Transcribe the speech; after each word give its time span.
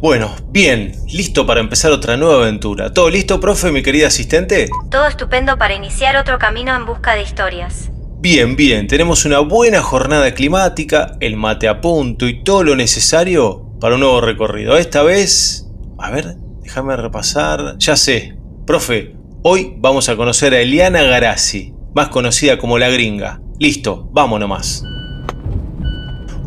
Bueno, 0.00 0.30
bien, 0.50 0.92
listo 1.08 1.44
para 1.44 1.58
empezar 1.58 1.90
otra 1.90 2.16
nueva 2.16 2.42
aventura. 2.42 2.92
¿Todo 2.92 3.10
listo, 3.10 3.40
profe, 3.40 3.72
mi 3.72 3.82
querida 3.82 4.06
asistente? 4.06 4.68
Todo 4.92 5.08
estupendo 5.08 5.58
para 5.58 5.74
iniciar 5.74 6.16
otro 6.16 6.38
camino 6.38 6.76
en 6.76 6.86
busca 6.86 7.16
de 7.16 7.22
historias. 7.22 7.90
Bien, 8.20 8.54
bien, 8.54 8.86
tenemos 8.86 9.24
una 9.24 9.40
buena 9.40 9.82
jornada 9.82 10.32
climática, 10.34 11.16
el 11.18 11.36
mate 11.36 11.66
a 11.66 11.80
punto 11.80 12.28
y 12.28 12.44
todo 12.44 12.62
lo 12.62 12.76
necesario 12.76 13.72
para 13.80 13.96
un 13.96 14.02
nuevo 14.02 14.20
recorrido. 14.20 14.76
Esta 14.76 15.02
vez, 15.02 15.66
a 15.98 16.12
ver, 16.12 16.36
déjame 16.62 16.96
repasar. 16.96 17.76
Ya 17.78 17.96
sé, 17.96 18.36
profe, 18.66 19.16
hoy 19.42 19.74
vamos 19.78 20.08
a 20.08 20.14
conocer 20.14 20.54
a 20.54 20.60
Eliana 20.60 21.02
Garazzi, 21.02 21.74
más 21.92 22.08
conocida 22.10 22.56
como 22.56 22.78
la 22.78 22.88
gringa. 22.88 23.40
Listo, 23.58 24.08
vamos 24.12 24.38
nomás. 24.38 24.84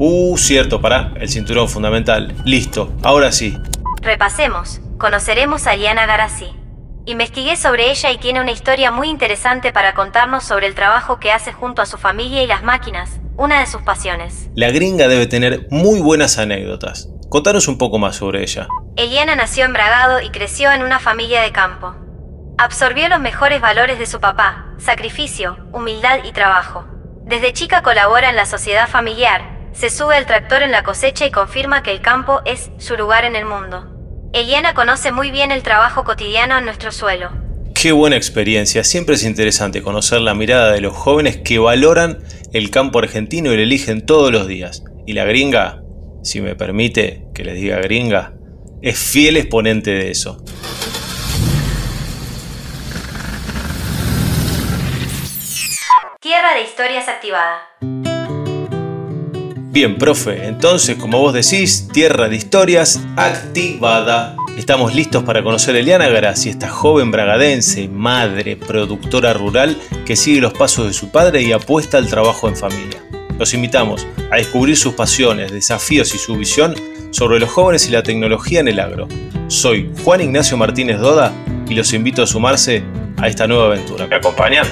Uh, 0.04 0.36
cierto, 0.36 0.82
para, 0.82 1.14
el 1.20 1.30
cinturón 1.30 1.70
fundamental. 1.70 2.34
Listo, 2.44 2.92
ahora 3.04 3.32
sí. 3.32 3.56
Repasemos. 4.02 4.82
Conoceremos 4.98 5.68
a 5.68 5.76
Eliana 5.76 6.08
Garazzi. 6.08 6.48
Investigué 7.06 7.56
sobre 7.56 7.92
ella 7.92 8.10
y 8.10 8.18
tiene 8.18 8.42
una 8.42 8.50
historia 8.50 8.90
muy 8.90 9.10
interesante 9.10 9.72
para 9.72 9.94
contarnos 9.94 10.44
sobre 10.44 10.66
el 10.66 10.74
trabajo 10.74 11.20
que 11.20 11.32
hace 11.32 11.54
junto 11.54 11.84
a 11.84 11.86
su 11.86 12.00
familia 12.00 12.42
y 12.42 12.48
las 12.48 12.64
máquinas, 12.64 13.20
una 13.38 13.60
de 13.60 13.68
sus 13.68 13.84
pasiones. 13.84 14.50
La 14.56 14.72
gringa 14.72 15.08
debe 15.08 15.28
tener 15.28 15.68
muy 15.70 16.00
buenas 16.00 16.40
anécdotas. 16.40 17.10
Contanos 17.30 17.68
un 17.68 17.78
poco 17.78 18.00
más 18.00 18.16
sobre 18.16 18.42
ella. 18.42 18.68
Eliana 18.96 19.36
nació 19.36 19.66
en 19.66 19.74
Bragado 19.74 20.20
y 20.20 20.32
creció 20.32 20.72
en 20.72 20.82
una 20.82 20.98
familia 20.98 21.42
de 21.42 21.52
campo. 21.52 21.94
Absorbió 22.58 23.08
los 23.08 23.20
mejores 23.20 23.62
valores 23.62 24.00
de 24.00 24.08
su 24.08 24.20
papá, 24.20 24.74
sacrificio, 24.80 25.58
humildad 25.72 26.22
y 26.24 26.32
trabajo. 26.32 26.88
Desde 27.24 27.54
chica 27.54 27.84
colabora 27.84 28.32
en 28.32 28.36
la 28.36 28.48
sociedad 28.48 28.90
familiar, 28.90 29.61
se 29.74 29.90
sube 29.90 30.16
al 30.16 30.26
tractor 30.26 30.64
en 30.64 30.72
la 30.72 30.84
cosecha 30.84 31.26
y 31.26 31.32
confirma 31.32 31.84
que 31.84 31.92
el 31.92 32.02
campo 32.02 32.42
es 32.46 32.72
su 32.78 32.96
lugar 32.96 33.26
en 33.26 33.36
el 33.36 33.46
mundo. 33.46 33.88
Eliana 34.34 34.74
conoce 34.74 35.12
muy 35.12 35.32
bien 35.32 35.52
el 35.52 35.64
trabajo 35.64 36.04
cotidiano 36.04 36.58
en 36.58 36.66
nuestro 36.66 36.92
suelo. 36.92 37.30
Qué 37.74 37.92
buena 37.92 38.16
experiencia, 38.16 38.84
siempre 38.84 39.16
es 39.16 39.24
interesante 39.24 39.82
conocer 39.82 40.22
la 40.22 40.34
mirada 40.34 40.72
de 40.72 40.82
los 40.82 40.94
jóvenes 40.94 41.38
que 41.38 41.58
valoran 41.58 42.20
el 42.54 42.70
campo 42.70 43.00
argentino 43.00 43.52
y 43.52 43.56
lo 43.56 43.64
eligen 43.64 44.06
todos 44.06 44.32
los 44.32 44.48
días. 44.48 44.84
Y 45.08 45.14
la 45.14 45.26
gringa, 45.26 45.82
si 46.24 46.42
me 46.42 46.56
permite 46.56 47.26
que 47.34 47.44
les 47.44 47.56
diga 47.56 47.78
gringa, 47.80 48.34
es 48.82 49.00
fiel 49.00 49.38
exponente 49.38 49.92
de 49.92 50.12
eso. 50.12 50.44
Tierra 56.20 56.54
de 56.54 56.62
historias 56.62 57.08
activada. 57.08 58.11
Bien, 59.72 59.98
profe, 59.98 60.48
entonces, 60.48 60.98
como 60.98 61.20
vos 61.20 61.34
decís, 61.34 61.88
Tierra 61.94 62.28
de 62.28 62.36
Historias 62.36 63.00
activada. 63.16 64.36
Estamos 64.58 64.94
listos 64.94 65.24
para 65.24 65.44
conocer 65.44 65.78
a 65.78 65.80
Eliana 65.80 66.10
Garazzi, 66.10 66.50
esta 66.50 66.68
joven 66.68 67.10
bragadense, 67.10 67.88
madre, 67.88 68.58
productora 68.58 69.32
rural 69.32 69.78
que 70.06 70.18
sigue 70.18 70.42
los 70.42 70.52
pasos 70.52 70.88
de 70.88 70.94
su 70.94 71.10
padre 71.10 71.44
y 71.44 71.54
apuesta 71.54 71.98
al 71.98 72.10
trabajo 72.10 72.50
en 72.50 72.58
familia. 72.58 73.02
Los 73.40 73.54
invitamos 73.54 74.06
a 74.30 74.36
descubrir 74.36 74.76
sus 74.76 74.94
pasiones, 74.94 75.54
desafíos 75.54 76.14
y 76.14 76.18
su 76.18 76.36
visión 76.36 76.76
sobre 77.12 77.40
los 77.40 77.50
jóvenes 77.50 77.88
y 77.88 77.92
la 77.92 78.04
tecnología 78.04 78.60
en 78.60 78.68
el 78.68 78.80
agro. 78.82 79.08
Soy 79.48 79.90
Juan 80.04 80.20
Ignacio 80.20 80.58
Martínez 80.58 81.00
Doda 81.00 81.32
y 81.70 81.76
los 81.76 81.94
invito 81.94 82.24
a 82.24 82.28
sumarse 82.28 82.84
a 83.16 83.30
esta 83.30 83.48
nueva 83.48 83.68
aventura. 83.68 84.06
¿Me 84.06 84.18
acompañan? 84.18 84.66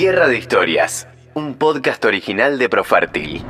Tierra 0.00 0.28
de 0.28 0.38
Historias, 0.38 1.06
un 1.34 1.56
podcast 1.56 2.02
original 2.06 2.58
de 2.58 2.70
Profártil. 2.70 3.42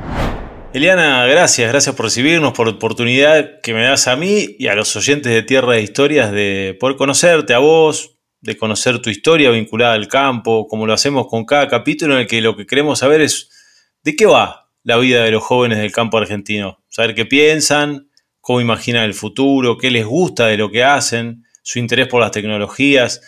Eliana, 0.73 1.25
gracias, 1.25 1.71
gracias 1.71 1.95
por 1.95 2.07
recibirnos, 2.07 2.51
por 2.51 2.67
la 2.67 2.73
oportunidad 2.73 3.61
que 3.61 3.73
me 3.73 3.83
das 3.83 4.09
a 4.09 4.17
mí 4.17 4.57
y 4.59 4.67
a 4.67 4.75
los 4.75 4.93
oyentes 4.97 5.31
de 5.31 5.43
Tierra 5.43 5.75
de 5.75 5.81
Historias 5.81 6.29
de 6.33 6.75
poder 6.77 6.97
conocerte 6.97 7.53
a 7.53 7.59
vos, 7.59 8.17
de 8.41 8.57
conocer 8.57 9.01
tu 9.01 9.09
historia 9.09 9.49
vinculada 9.49 9.93
al 9.93 10.09
campo, 10.09 10.67
como 10.67 10.85
lo 10.85 10.91
hacemos 10.91 11.27
con 11.27 11.45
cada 11.45 11.69
capítulo 11.69 12.15
en 12.15 12.19
el 12.19 12.27
que 12.27 12.41
lo 12.41 12.57
que 12.57 12.65
queremos 12.65 12.99
saber 12.99 13.21
es 13.21 13.49
de 14.03 14.17
qué 14.17 14.25
va 14.25 14.69
la 14.83 14.97
vida 14.97 15.23
de 15.23 15.31
los 15.31 15.43
jóvenes 15.43 15.77
del 15.77 15.93
campo 15.93 16.17
argentino, 16.17 16.83
saber 16.89 17.15
qué 17.15 17.25
piensan, 17.25 18.09
cómo 18.41 18.59
imaginan 18.59 19.05
el 19.05 19.13
futuro, 19.13 19.77
qué 19.77 19.89
les 19.89 20.05
gusta 20.05 20.47
de 20.47 20.57
lo 20.57 20.69
que 20.69 20.83
hacen, 20.83 21.45
su 21.63 21.79
interés 21.79 22.09
por 22.09 22.19
las 22.19 22.31
tecnologías 22.31 23.21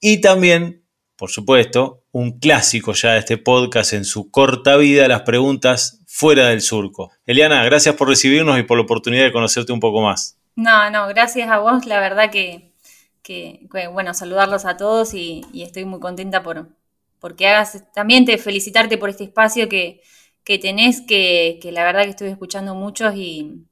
y 0.00 0.22
también 0.22 0.82
por 1.22 1.30
supuesto, 1.30 2.01
un 2.12 2.38
clásico 2.38 2.92
ya 2.92 3.12
de 3.12 3.18
este 3.20 3.38
podcast 3.38 3.94
en 3.94 4.04
su 4.04 4.30
corta 4.30 4.76
vida, 4.76 5.08
las 5.08 5.22
preguntas 5.22 6.00
fuera 6.06 6.48
del 6.48 6.60
surco. 6.60 7.10
Eliana, 7.26 7.64
gracias 7.64 7.94
por 7.94 8.08
recibirnos 8.08 8.58
y 8.58 8.62
por 8.62 8.76
la 8.76 8.84
oportunidad 8.84 9.24
de 9.24 9.32
conocerte 9.32 9.72
un 9.72 9.80
poco 9.80 10.02
más. 10.02 10.38
No, 10.54 10.90
no, 10.90 11.08
gracias 11.08 11.48
a 11.48 11.58
vos, 11.58 11.86
la 11.86 11.98
verdad 12.00 12.30
que, 12.30 12.72
bueno, 13.92 14.12
saludarlos 14.12 14.66
a 14.66 14.76
todos 14.76 15.14
y, 15.14 15.42
estoy 15.54 15.84
muy 15.86 16.00
contenta 16.00 16.42
por 16.42 16.68
porque 17.18 17.46
hagas, 17.46 17.84
también 17.94 18.24
te 18.24 18.36
felicitarte 18.36 18.98
por 18.98 19.08
este 19.08 19.24
espacio 19.24 19.68
que, 19.68 20.02
tenés, 20.44 21.00
que, 21.00 21.60
la 21.72 21.84
verdad 21.84 22.02
que 22.02 22.10
estoy 22.10 22.28
escuchando 22.28 22.74
muchos 22.74 23.14
y 23.16 23.64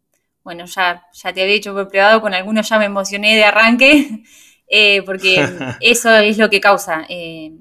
bueno, 0.45 0.65
ya, 0.67 1.05
ya 1.13 1.33
te 1.33 1.43
había 1.43 1.55
dicho 1.55 1.75
por 1.75 1.89
privado, 1.89 2.21
con 2.21 2.33
algunos 2.33 2.69
ya 2.69 2.79
me 2.79 2.87
emocioné 2.87 3.37
de 3.37 3.45
arranque 3.45 4.23
Eh, 4.71 5.03
porque 5.03 5.45
eso 5.81 6.17
es 6.17 6.39
lo 6.39 6.49
que 6.49 6.61
causa. 6.61 7.05
Eh, 7.09 7.53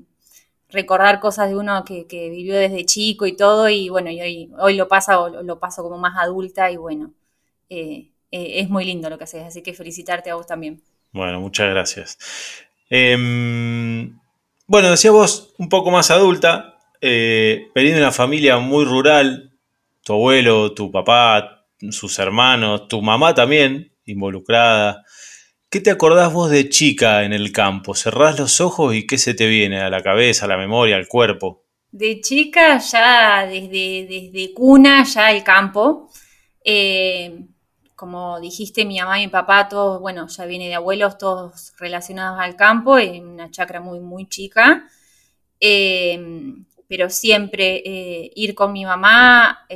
recordar 0.70 1.20
cosas 1.20 1.50
de 1.50 1.56
uno 1.56 1.84
que, 1.84 2.06
vivió 2.10 2.56
desde 2.56 2.86
chico 2.86 3.26
y 3.26 3.36
todo, 3.36 3.70
y 3.70 3.90
bueno, 3.90 4.10
y 4.10 4.22
hoy, 4.22 4.52
hoy 4.60 4.76
lo 4.76 4.88
pasa 4.88 5.20
o 5.20 5.44
lo 5.44 5.60
paso 5.60 5.84
como 5.84 5.98
más 5.98 6.18
adulta, 6.18 6.72
y 6.72 6.78
bueno, 6.78 7.14
eh, 7.70 8.12
es 8.32 8.70
muy 8.70 8.86
lindo 8.86 9.10
lo 9.10 9.18
que 9.18 9.24
haces, 9.24 9.44
así 9.44 9.62
que 9.62 9.74
felicitarte 9.74 10.30
a 10.30 10.36
vos 10.36 10.48
también. 10.48 10.82
Bueno, 11.12 11.40
muchas 11.40 11.70
gracias. 11.70 12.18
Em, 12.90 14.20
bueno, 14.68 14.92
decía 14.92 15.12
vos, 15.12 15.54
un 15.58 15.70
poco 15.70 15.92
más 15.92 16.12
adulta, 16.12 16.78
eh, 17.02 17.70
de 17.74 17.98
una 17.98 18.12
familia 18.12 18.58
muy 18.58 18.86
rural, 18.86 19.52
tu 20.04 20.14
abuelo, 20.14 20.74
tu 20.74 20.92
papá, 20.92 21.66
sus 21.92 22.20
hermanos, 22.20 22.88
tu 22.88 23.02
mamá 23.02 23.34
también 23.34 23.92
involucrada. 24.06 25.06
¿Qué 25.72 25.82
te 25.82 25.92
acordás 25.92 26.34
vos 26.34 26.50
de 26.50 26.68
chica 26.68 27.24
en 27.24 27.32
el 27.32 27.52
campo? 27.52 27.94
¿Cerrás 27.94 28.40
los 28.40 28.60
ojos 28.60 28.96
y 28.96 29.06
qué 29.06 29.20
se 29.20 29.36
te 29.36 29.46
viene 29.46 29.80
a 29.80 29.92
la 29.92 30.02
cabeza, 30.02 30.46
a 30.46 30.48
la 30.48 30.58
memoria, 30.58 30.96
al 30.96 31.08
cuerpo? 31.08 31.62
De 31.92 32.22
chica, 32.22 32.80
ya 32.80 33.46
desde, 33.46 34.08
desde 34.10 34.52
cuna, 34.56 35.04
ya 35.04 35.30
el 35.30 35.44
campo. 35.44 36.10
Eh, 36.66 37.46
como 37.96 38.40
dijiste, 38.40 38.84
mi 38.84 38.98
mamá 38.98 39.20
y 39.20 39.28
mi 39.28 39.32
papá, 39.32 39.70
todos, 39.70 40.02
bueno, 40.02 40.28
ya 40.28 40.48
viene 40.48 40.70
de 40.70 40.74
abuelos, 40.74 41.20
todos 41.20 41.74
relacionados 41.78 42.40
al 42.40 42.56
campo, 42.56 42.98
en 42.98 43.28
una 43.28 43.52
chacra 43.52 43.80
muy, 43.80 44.00
muy 44.00 44.28
chica. 44.28 44.88
Eh, 45.60 46.20
pero 46.88 47.12
siempre 47.12 47.84
eh, 47.86 48.32
ir 48.34 48.56
con 48.56 48.74
mi 48.74 48.86
mamá 48.86 49.68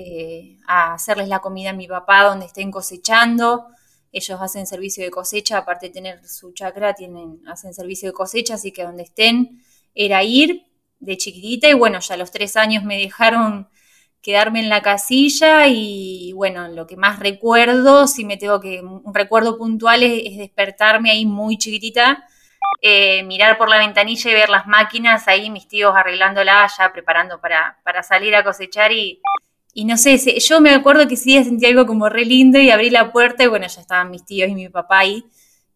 a 0.68 0.94
hacerles 0.96 1.28
la 1.28 1.40
comida 1.40 1.70
a 1.70 1.74
mi 1.74 1.88
papá 1.88 2.24
donde 2.24 2.48
estén 2.48 2.72
cosechando, 2.72 3.68
ellos 4.14 4.40
hacen 4.40 4.68
servicio 4.68 5.04
de 5.04 5.10
cosecha, 5.10 5.58
aparte 5.58 5.88
de 5.88 5.94
tener 5.94 6.26
su 6.26 6.54
chacra, 6.54 6.94
tienen, 6.94 7.42
hacen 7.48 7.74
servicio 7.74 8.10
de 8.10 8.14
cosecha, 8.14 8.54
así 8.54 8.72
que 8.72 8.84
donde 8.84 9.04
estén 9.04 9.64
era 9.96 10.24
ir 10.24 10.68
de 11.00 11.18
chiquitita 11.18 11.68
y 11.68 11.74
bueno, 11.74 12.00
ya 12.00 12.14
a 12.14 12.18
los 12.18 12.32
tres 12.32 12.56
años 12.56 12.84
me 12.84 12.98
dejaron 12.98 13.68
quedarme 14.22 14.60
en 14.60 14.70
la 14.70 14.82
casilla 14.82 15.68
y 15.68 16.32
bueno, 16.34 16.68
lo 16.70 16.88
que 16.88 16.96
más 16.96 17.20
recuerdo, 17.20 18.08
si 18.08 18.24
me 18.24 18.38
tengo 18.38 18.62
que, 18.62 18.82
un 18.82 19.14
recuerdo 19.14 19.58
puntual 19.58 20.04
es, 20.04 20.38
despertarme 20.38 21.12
ahí 21.12 21.26
muy 21.26 21.58
chiquitita, 21.58 22.26
eh, 22.82 23.24
mirar 23.24 23.58
por 23.58 23.68
la 23.68 23.80
ventanilla 23.80 24.32
y 24.32 24.34
ver 24.34 24.50
las 24.50 24.68
máquinas 24.68 25.28
ahí, 25.28 25.50
mis 25.50 25.68
tíos 25.68 25.94
arreglándola 25.96 26.70
ya, 26.78 26.94
preparando 26.94 27.42
para, 27.42 27.80
para 27.84 28.04
salir 28.04 28.36
a 28.36 28.44
cosechar 28.44 28.92
y 28.92 29.22
y 29.74 29.86
no 29.86 29.98
sé, 29.98 30.18
yo 30.40 30.62
me 30.62 30.72
acuerdo 30.72 31.08
que 31.08 31.16
sí 31.18 31.42
sentí 31.44 31.66
algo 31.66 31.86
como 31.86 32.10
re 32.10 32.26
lindo 32.26 32.60
y 32.60 32.70
abrí 32.70 32.90
la 32.90 33.12
puerta 33.12 33.44
y 33.44 33.48
bueno, 33.48 33.68
ya 33.68 33.82
estaban 33.82 34.12
mis 34.12 34.26
tíos 34.26 34.50
y 34.50 34.56
mi 34.56 34.70
papá 34.70 35.00
ahí. 35.00 35.26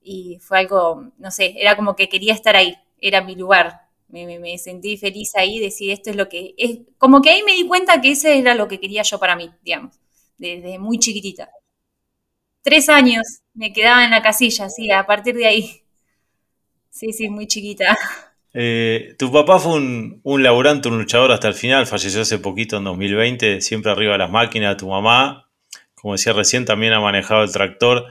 Y 0.01 0.39
fue 0.41 0.59
algo, 0.59 1.11
no 1.17 1.31
sé, 1.31 1.55
era 1.57 1.75
como 1.75 1.95
que 1.95 2.07
quería 2.09 2.33
estar 2.33 2.55
ahí, 2.55 2.75
era 2.99 3.21
mi 3.21 3.35
lugar. 3.35 3.81
Me, 4.09 4.57
sentí 4.57 4.97
feliz 4.97 5.35
ahí, 5.35 5.59
decir 5.59 5.91
esto 5.91 6.09
es 6.11 6.15
lo 6.15 6.29
que 6.29 6.53
es. 6.57 6.79
Como 6.97 7.21
que 7.21 7.31
ahí 7.31 7.43
me 7.43 7.53
di 7.53 7.67
cuenta 7.67 7.99
que 8.01 8.11
ese 8.11 8.37
era 8.39 8.55
lo 8.55 8.67
que 8.67 8.79
quería 8.79 9.01
yo 9.03 9.19
para 9.19 9.35
mí, 9.35 9.51
digamos, 9.63 9.99
desde 10.37 10.79
muy 10.79 10.99
chiquitita. 10.99 11.49
Tres 12.61 12.87
años 12.87 13.41
me 13.55 13.73
quedaba 13.73 14.05
en 14.05 14.11
la 14.11 14.21
casilla, 14.21 14.69
sí, 14.69 14.91
a 14.91 15.07
partir 15.07 15.33
de 15.35 15.47
ahí. 15.47 15.81
Sí, 16.89 17.13
sí, 17.13 17.29
muy 17.29 17.47
chiquita. 17.47 17.97
Eh, 18.59 19.13
tu 19.19 19.31
papá 19.31 19.59
fue 19.59 19.75
un, 19.75 20.19
un, 20.23 20.41
laburante, 20.41 20.89
un 20.89 20.97
luchador 20.97 21.31
hasta 21.31 21.47
el 21.47 21.53
final, 21.53 21.85
falleció 21.85 22.21
hace 22.21 22.39
poquito 22.39 22.77
en 22.77 22.85
2020, 22.85 23.61
siempre 23.61 23.91
arriba 23.91 24.13
de 24.13 24.17
las 24.17 24.31
máquinas. 24.31 24.77
Tu 24.77 24.87
mamá, 24.87 25.47
como 25.93 26.13
decía 26.13 26.33
recién, 26.33 26.65
también 26.65 26.93
ha 26.93 26.99
manejado 26.99 27.43
el 27.43 27.51
tractor. 27.51 28.07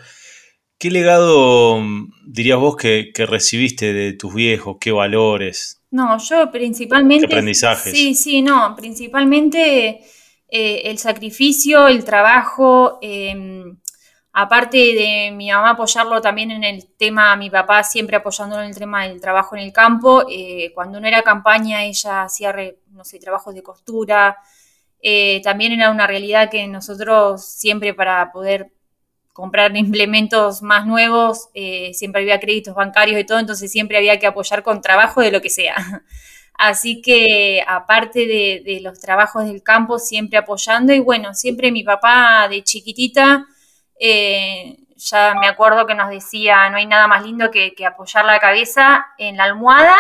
¿Qué 0.78 0.92
legado 0.92 1.80
mm, 1.80 2.12
dirías 2.28 2.60
vos 2.60 2.76
que, 2.76 3.10
recibiste 3.16 3.92
de 3.92 4.12
tus 4.12 4.34
viejos? 4.34 4.76
¿Qué 4.80 4.92
valores? 4.92 5.82
No, 5.90 6.16
yo 6.18 6.48
principalmente... 6.52 7.26
¿Qué 7.26 7.34
aprendizajes? 7.34 7.92
Sí, 7.92 8.14
sí, 8.14 8.40
no, 8.40 8.76
principalmente 8.76 10.00
eh, 10.48 10.82
el 10.84 10.98
sacrificio, 10.98 11.88
el 11.88 12.04
trabajo, 12.04 13.00
em, 13.02 13.78
aparte 14.38 14.76
de 14.76 15.30
mi 15.32 15.50
mamá 15.50 15.70
apoyarlo 15.70 16.20
también 16.20 16.50
en 16.50 16.62
el 16.62 16.86
tema, 16.94 17.34
mi 17.36 17.48
papá 17.48 17.82
siempre 17.82 18.16
apoyándolo 18.16 18.62
en 18.62 18.68
el 18.68 18.78
tema 18.78 19.08
del 19.08 19.18
trabajo 19.18 19.56
en 19.56 19.62
el 19.62 19.72
campo, 19.72 20.26
eh, 20.30 20.72
cuando 20.74 21.00
no 21.00 21.08
era 21.08 21.22
campaña 21.22 21.84
ella 21.84 22.24
hacía, 22.24 22.54
no 22.90 23.02
sé, 23.02 23.18
trabajos 23.18 23.54
de 23.54 23.62
costura, 23.62 24.36
eh, 25.00 25.40
también 25.42 25.72
era 25.72 25.90
una 25.90 26.06
realidad 26.06 26.50
que 26.50 26.66
nosotros 26.68 27.46
siempre 27.46 27.94
para 27.94 28.30
poder 28.30 28.74
comprar 29.32 29.74
implementos 29.76 30.60
más 30.60 30.86
nuevos, 30.86 31.48
siempre 31.94 32.20
había 32.20 32.38
créditos 32.38 32.74
bancarios 32.74 33.18
y 33.18 33.24
todo, 33.24 33.38
entonces 33.38 33.72
siempre 33.72 33.96
había 33.96 34.18
que 34.18 34.26
apoyar 34.26 34.62
con 34.62 34.82
trabajo 34.82 35.22
de 35.22 35.30
lo 35.30 35.40
que 35.40 35.48
sea. 35.48 35.76
Así 36.58 37.00
que 37.00 37.62
aparte 37.66 38.26
de, 38.26 38.80
los 38.82 39.00
trabajos 39.00 39.46
del 39.46 39.62
campo, 39.62 39.98
siempre 39.98 40.38
apoyando 40.38 40.92
y 40.92 41.00
bueno, 41.00 41.32
siempre 41.32 41.72
mi 41.72 41.84
papá 41.84 42.48
de 42.50 42.62
chiquitita, 42.62 43.46
eh, 44.00 44.78
ya 44.96 45.34
me 45.34 45.46
acuerdo 45.46 45.86
que 45.86 45.94
nos 45.94 46.10
decía, 46.10 46.68
no 46.70 46.78
hay 46.78 46.86
nada 46.86 47.06
más 47.06 47.24
lindo 47.24 47.50
que, 47.50 47.74
apoyar 47.86 48.24
la 48.24 48.38
cabeza 48.38 49.06
en 49.18 49.36
la 49.36 49.44
almohada 49.44 49.96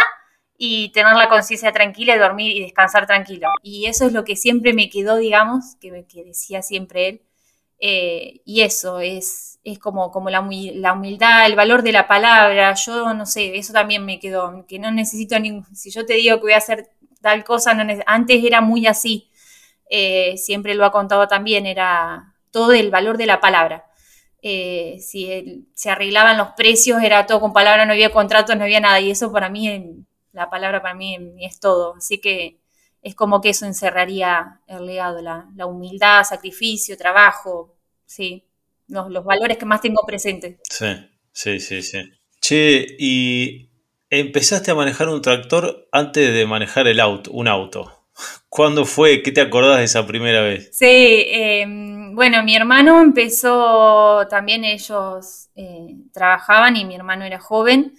y 0.58 0.90
tener 0.92 1.14
la 1.14 1.28
conciencia 1.28 1.72
tranquila 1.72 2.16
y 2.16 2.18
dormir 2.18 2.56
y 2.56 2.62
descansar 2.62 3.06
tranquilo. 3.06 3.48
Y 3.62 3.86
eso 3.86 4.06
es 4.06 4.12
lo 4.12 4.24
que 4.24 4.36
siempre 4.36 4.72
me 4.72 4.88
quedó, 4.88 5.16
digamos, 5.16 5.76
que, 5.80 5.92
decía 6.24 6.62
siempre 6.62 7.08
él. 7.08 7.22
Eh, 7.78 8.40
y 8.46 8.62
eso 8.62 9.00
es, 9.00 9.60
es 9.62 9.78
como, 9.78 10.10
como 10.10 10.30
la, 10.30 10.40
humildad, 10.40 11.46
el 11.46 11.56
valor 11.56 11.82
de 11.82 11.92
la 11.92 12.08
palabra. 12.08 12.74
Yo 12.74 13.12
no 13.14 13.26
sé, 13.26 13.56
eso 13.56 13.72
también 13.72 14.04
me 14.04 14.18
quedó, 14.18 14.64
que 14.66 14.78
no 14.78 14.90
necesito 14.90 15.38
ningún. 15.38 15.64
Si 15.76 15.90
yo 15.90 16.06
te 16.06 16.14
digo 16.14 16.36
que 16.36 16.42
voy 16.42 16.52
a 16.52 16.58
hacer 16.58 16.90
tal 17.20 17.44
cosa, 17.44 17.76
antes 18.06 18.44
era 18.44 18.60
muy 18.62 18.86
así. 18.86 19.30
Eh, 19.90 20.36
siempre 20.38 20.74
lo 20.74 20.84
ha 20.84 20.92
contado 20.92 21.28
también, 21.28 21.66
era 21.66 22.34
todo 22.50 22.72
el 22.72 22.90
valor 22.90 23.18
de 23.18 23.26
la 23.26 23.40
palabra. 23.40 23.85
Eh, 24.48 24.98
si 25.00 25.66
se 25.74 25.90
arreglaban 25.90 26.38
los 26.38 26.50
precios, 26.56 27.02
era 27.02 27.26
todo 27.26 27.40
con 27.40 27.52
palabra, 27.52 27.84
no 27.84 27.92
había 27.92 28.12
contratos, 28.12 28.56
no 28.56 28.64
había 28.64 28.80
nada. 28.80 29.00
Y 29.00 29.10
eso 29.10 29.32
para 29.32 29.48
mí, 29.48 30.04
la 30.32 30.50
palabra 30.50 30.82
para 30.82 30.94
mí 30.94 31.18
es 31.40 31.58
todo. 31.58 31.96
Así 31.96 32.18
que 32.18 32.58
es 33.02 33.14
como 33.14 33.40
que 33.40 33.50
eso 33.50 33.66
encerraría 33.66 34.60
el 34.66 34.86
legado, 34.86 35.20
la, 35.22 35.48
la 35.56 35.66
humildad, 35.66 36.24
sacrificio, 36.24 36.96
trabajo, 36.96 37.74
sí 38.04 38.46
los, 38.88 39.24
valores 39.24 39.58
que 39.58 39.66
más 39.66 39.80
tengo 39.80 40.02
presentes. 40.06 40.56
Sí, 40.68 40.86
sí, 41.32 41.60
sí, 41.60 41.82
sí. 41.82 41.98
Che, 42.40 42.86
y 42.98 43.70
empezaste 44.10 44.70
a 44.70 44.74
manejar 44.74 45.08
un 45.08 45.22
tractor 45.22 45.88
antes 45.92 46.32
de 46.32 46.46
manejar 46.46 46.86
el 46.86 47.00
auto, 47.00 47.30
un 47.32 47.48
auto. 47.48 47.92
¿Cuándo 48.48 48.84
fue? 48.84 49.22
¿Qué 49.22 49.32
te 49.32 49.40
acordás 49.40 49.78
de 49.78 49.84
esa 49.84 50.06
primera 50.06 50.40
vez? 50.42 50.70
Sí, 50.72 51.26
em, 51.28 51.95
bueno, 52.16 52.42
mi 52.42 52.56
hermano 52.56 53.02
empezó, 53.02 54.26
también 54.30 54.64
ellos 54.64 55.50
eh, 55.54 55.96
trabajaban 56.14 56.74
y 56.74 56.86
mi 56.86 56.94
hermano 56.94 57.26
era 57.26 57.38
joven, 57.38 57.92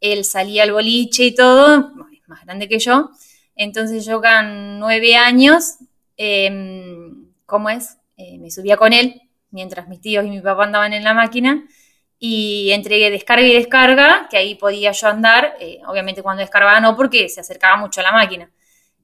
él 0.00 0.24
salía 0.24 0.64
al 0.64 0.72
boliche 0.72 1.26
y 1.26 1.36
todo, 1.36 1.92
más 2.26 2.44
grande 2.44 2.66
que 2.66 2.80
yo, 2.80 3.10
entonces 3.54 4.04
yo 4.04 4.20
con 4.20 4.80
nueve 4.80 5.14
años, 5.14 5.76
em, 6.16 7.28
¿cómo 7.46 7.70
es? 7.70 7.96
Eh, 8.16 8.38
me 8.38 8.50
subía 8.50 8.76
con 8.76 8.92
él 8.92 9.22
mientras 9.52 9.86
mis 9.86 10.00
tíos 10.00 10.24
y 10.24 10.30
mi 10.30 10.40
papá 10.40 10.64
andaban 10.64 10.92
en 10.92 11.04
la 11.04 11.14
máquina. 11.14 11.64
Y 12.18 12.72
entre 12.72 13.08
descarga 13.08 13.46
y 13.46 13.54
descarga, 13.54 14.26
que 14.28 14.36
ahí 14.36 14.56
podía 14.56 14.90
yo 14.90 15.06
andar, 15.06 15.54
eh, 15.60 15.78
obviamente 15.86 16.22
cuando 16.22 16.40
descargaba 16.40 16.80
no, 16.80 16.96
porque 16.96 17.28
se 17.28 17.40
acercaba 17.40 17.76
mucho 17.76 18.00
a 18.00 18.04
la 18.04 18.12
máquina. 18.12 18.50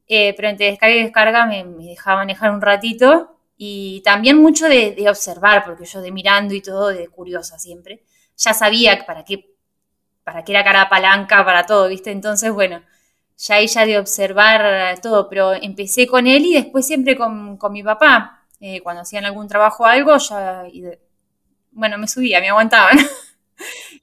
Pero 0.08 0.48
entre 0.48 0.66
descarga 0.66 0.96
y 0.96 1.02
descarga 1.02 1.46
me, 1.46 1.64
dejaba 1.84 2.16
manejar 2.18 2.50
un 2.50 2.60
ratito 2.60 3.35
y 3.56 4.02
también 4.02 4.38
mucho 4.38 4.68
de, 4.68 5.06
observar, 5.08 5.64
porque 5.64 5.84
yo 5.84 6.00
de 6.00 6.12
mirando 6.12 6.54
y 6.54 6.60
todo, 6.60 6.88
de 6.88 7.08
curiosa 7.08 7.58
siempre, 7.58 8.02
ya 8.36 8.52
sabía 8.52 9.04
para 9.06 9.24
qué, 9.24 9.54
para 10.24 10.44
qué 10.44 10.52
era 10.52 10.64
cara 10.64 10.88
palanca, 10.88 11.44
para 11.44 11.64
todo, 11.64 11.88
¿viste? 11.88 12.10
Entonces, 12.10 12.52
bueno, 12.52 12.82
ya 13.38 13.58
ella 13.58 13.86
de 13.86 13.98
observar 13.98 15.00
todo, 15.00 15.28
pero 15.28 15.54
empecé 15.54 16.06
con 16.06 16.26
él 16.26 16.46
y 16.46 16.54
después 16.54 16.86
siempre 16.86 17.16
con, 17.16 17.56
con 17.56 17.72
mi 17.72 17.82
papá. 17.82 18.44
Eh, 18.60 18.80
cuando 18.82 19.02
hacían 19.02 19.26
algún 19.26 19.48
trabajo 19.48 19.84
o 19.84 19.86
algo, 19.86 20.16
ya, 20.16 20.64
bueno, 21.72 21.98
me 21.98 22.08
subía, 22.08 22.40
me 22.40 22.48
aguantaban. 22.48 22.98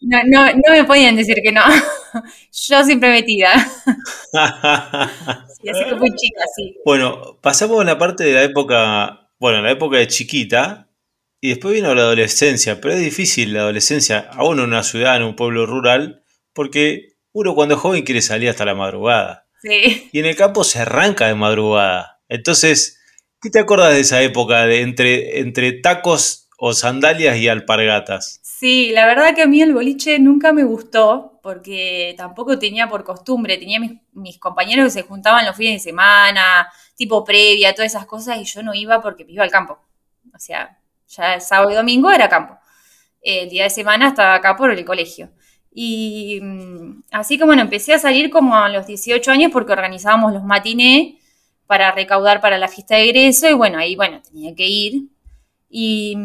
No, 0.02 0.18
no, 0.26 0.48
no, 0.48 0.74
me 0.74 0.84
podían 0.84 1.16
decir 1.16 1.38
que 1.42 1.52
no. 1.52 1.62
Yo 2.52 2.84
siempre 2.84 3.10
metida. 3.12 3.54
sí, 4.34 5.70
así 5.70 5.84
que 5.86 5.96
fui 5.98 6.10
chica, 6.16 6.42
sí. 6.56 6.76
Bueno, 6.84 7.38
pasamos 7.40 7.80
a 7.80 7.86
la 7.86 7.98
parte 7.98 8.26
de 8.26 8.34
la 8.34 8.44
época, 8.44 9.23
bueno, 9.44 9.62
la 9.62 9.72
época 9.72 9.98
de 9.98 10.07
chiquita, 10.07 10.90
y 11.42 11.50
después 11.50 11.74
vino 11.74 11.94
la 11.94 12.04
adolescencia, 12.04 12.80
pero 12.80 12.94
es 12.94 13.01
difícil 13.01 13.51
la 13.51 13.60
adolescencia, 13.60 14.30
aún 14.31 14.60
en 14.60 14.68
una 14.68 14.84
ciudad, 14.84 15.18
en 15.18 15.24
un 15.24 15.36
pueblo 15.36 15.66
rural, 15.66 16.24
porque 16.54 17.18
uno 17.34 17.54
cuando 17.54 17.75
es 17.75 17.81
joven 17.81 18.04
quiere 18.04 18.22
salir 18.22 18.48
hasta 18.48 18.63
la 18.63 18.74
madrugada. 18.74 19.50
Sí. 19.62 20.10
Y 20.13 20.19
en 20.19 20.28
el 20.28 20.38
campo 20.38 20.63
se 20.63 20.80
arranca 20.80 21.28
de 21.28 21.36
madrugada. 21.36 22.22
Entonces, 22.30 23.01
¿Qué 23.42 23.50
te 23.50 23.60
acuerdas 23.60 23.94
de 23.94 24.00
esa 24.00 24.22
época 24.22 24.66
de 24.66 24.80
entre, 24.80 25.42
entre 25.42 25.74
tacos 25.74 26.43
o 26.65 26.71
sandalias 26.71 27.36
y 27.36 27.50
alpargatas? 27.50 28.39
Sí, 28.42 28.92
la 28.94 29.06
verdad 29.06 29.36
que 29.36 29.42
a 29.42 29.48
mí 29.48 29.62
el 29.62 29.74
boliche 29.74 30.18
nunca 30.18 30.54
me 30.54 30.63
gustó 30.63 31.42
porque 31.44 32.15
tampoco 32.15 32.57
tenía 32.57 32.88
por 32.88 33.04
costumbre, 33.04 33.57
tenía 33.57 33.81
mis, 34.13 34.39
compañeros 34.39 34.86
que 34.86 35.01
se 35.01 35.01
juntaban 35.01 35.45
los 35.45 35.57
fines 35.57 35.83
de 35.83 35.89
semana, 35.89 36.71
tipo 36.95 37.25
previa, 37.25 37.75
todas 37.75 37.92
esas 37.92 38.06
cosas 38.06 38.38
y 38.38 38.45
yo 38.45 38.63
no 38.63 38.74
iba 38.74 39.01
porque 39.01 39.25
me 39.25 39.33
iba 39.33 39.44
al 39.44 39.51
campo. 39.51 39.77
O 40.33 40.39
sea, 40.39 40.80
ya 41.10 41.33
el 41.33 41.42
sábado 41.42 41.69
y 41.71 41.75
domingo 41.75 42.10
era 42.10 42.30
campo. 42.30 42.57
El 43.21 43.50
día 43.50 43.63
de 43.63 43.69
semana 43.69 44.07
estaba 44.07 44.36
acá 44.36 44.56
por 44.56 44.71
el 44.71 44.86
colegio. 44.86 45.31
Y 45.69 46.39
mm, 46.42 47.04
así 47.12 47.38
que 47.38 47.44
bueno, 47.44 47.62
empecé 47.62 47.94
a 47.94 48.00
salir 48.00 48.30
como 48.30 48.56
a 48.56 48.69
los 48.69 48.88
18 48.88 49.31
años 49.31 49.51
porque 49.51 49.74
organizábamos 49.74 50.31
los 50.31 50.45
matinés 50.45 51.16
para 51.68 51.92
recaudar 51.92 52.39
para 52.39 52.57
la 52.57 52.69
fiesta 52.69 52.95
de 52.95 53.09
egreso 53.09 53.50
y 53.50 53.54
bueno, 53.54 53.80
ahí 53.80 53.98
bueno, 53.98 54.21
tenía 54.21 54.56
que 54.56 54.66
ir. 54.66 55.12
Y, 55.75 56.16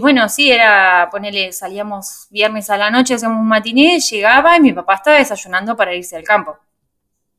bueno, 0.00 0.28
sí, 0.28 0.52
era 0.52 1.08
ponerle, 1.10 1.50
salíamos 1.50 2.26
viernes 2.28 2.68
a 2.68 2.76
la 2.76 2.90
noche, 2.90 3.14
hacíamos 3.14 3.38
un 3.38 3.48
matiné, 3.48 3.98
llegaba 4.00 4.54
y 4.58 4.60
mi 4.60 4.74
papá 4.74 4.96
estaba 4.96 5.16
desayunando 5.16 5.74
para 5.74 5.94
irse 5.94 6.14
al 6.16 6.24
campo. 6.24 6.58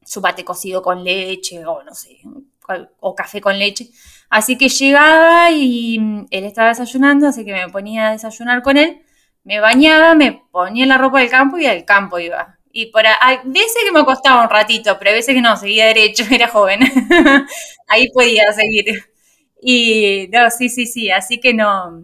Su 0.03 0.19
pate 0.19 0.43
cocido 0.43 0.81
con 0.81 1.03
leche 1.03 1.63
o 1.63 1.83
no 1.83 1.93
sé, 1.93 2.17
o 2.99 3.13
café 3.13 3.39
con 3.39 3.59
leche. 3.59 3.91
Así 4.31 4.57
que 4.57 4.67
llegaba 4.67 5.51
y 5.51 5.97
él 6.31 6.43
estaba 6.45 6.69
desayunando, 6.69 7.27
así 7.27 7.45
que 7.45 7.53
me 7.53 7.69
ponía 7.69 8.09
a 8.09 8.11
desayunar 8.13 8.63
con 8.63 8.77
él, 8.77 9.03
me 9.43 9.59
bañaba, 9.59 10.15
me 10.15 10.41
ponía 10.51 10.87
la 10.87 10.97
ropa 10.97 11.19
del 11.19 11.29
campo 11.29 11.59
y 11.59 11.67
al 11.67 11.85
campo 11.85 12.17
iba. 12.17 12.57
Y 12.71 12.87
por 12.87 13.03
hay 13.05 13.39
veces 13.45 13.83
que 13.85 13.91
me 13.91 14.03
costaba 14.05 14.41
un 14.41 14.49
ratito, 14.49 14.97
pero 14.97 15.11
a 15.11 15.13
veces 15.13 15.35
que 15.35 15.41
no, 15.41 15.55
seguía 15.55 15.85
derecho, 15.85 16.23
era 16.31 16.47
joven. 16.47 16.79
Ahí 17.87 18.09
podía 18.11 18.51
seguir. 18.53 19.11
Y 19.61 20.27
no, 20.31 20.49
sí, 20.49 20.69
sí, 20.69 20.87
sí, 20.87 21.11
así 21.11 21.39
que 21.39 21.53
no, 21.53 22.03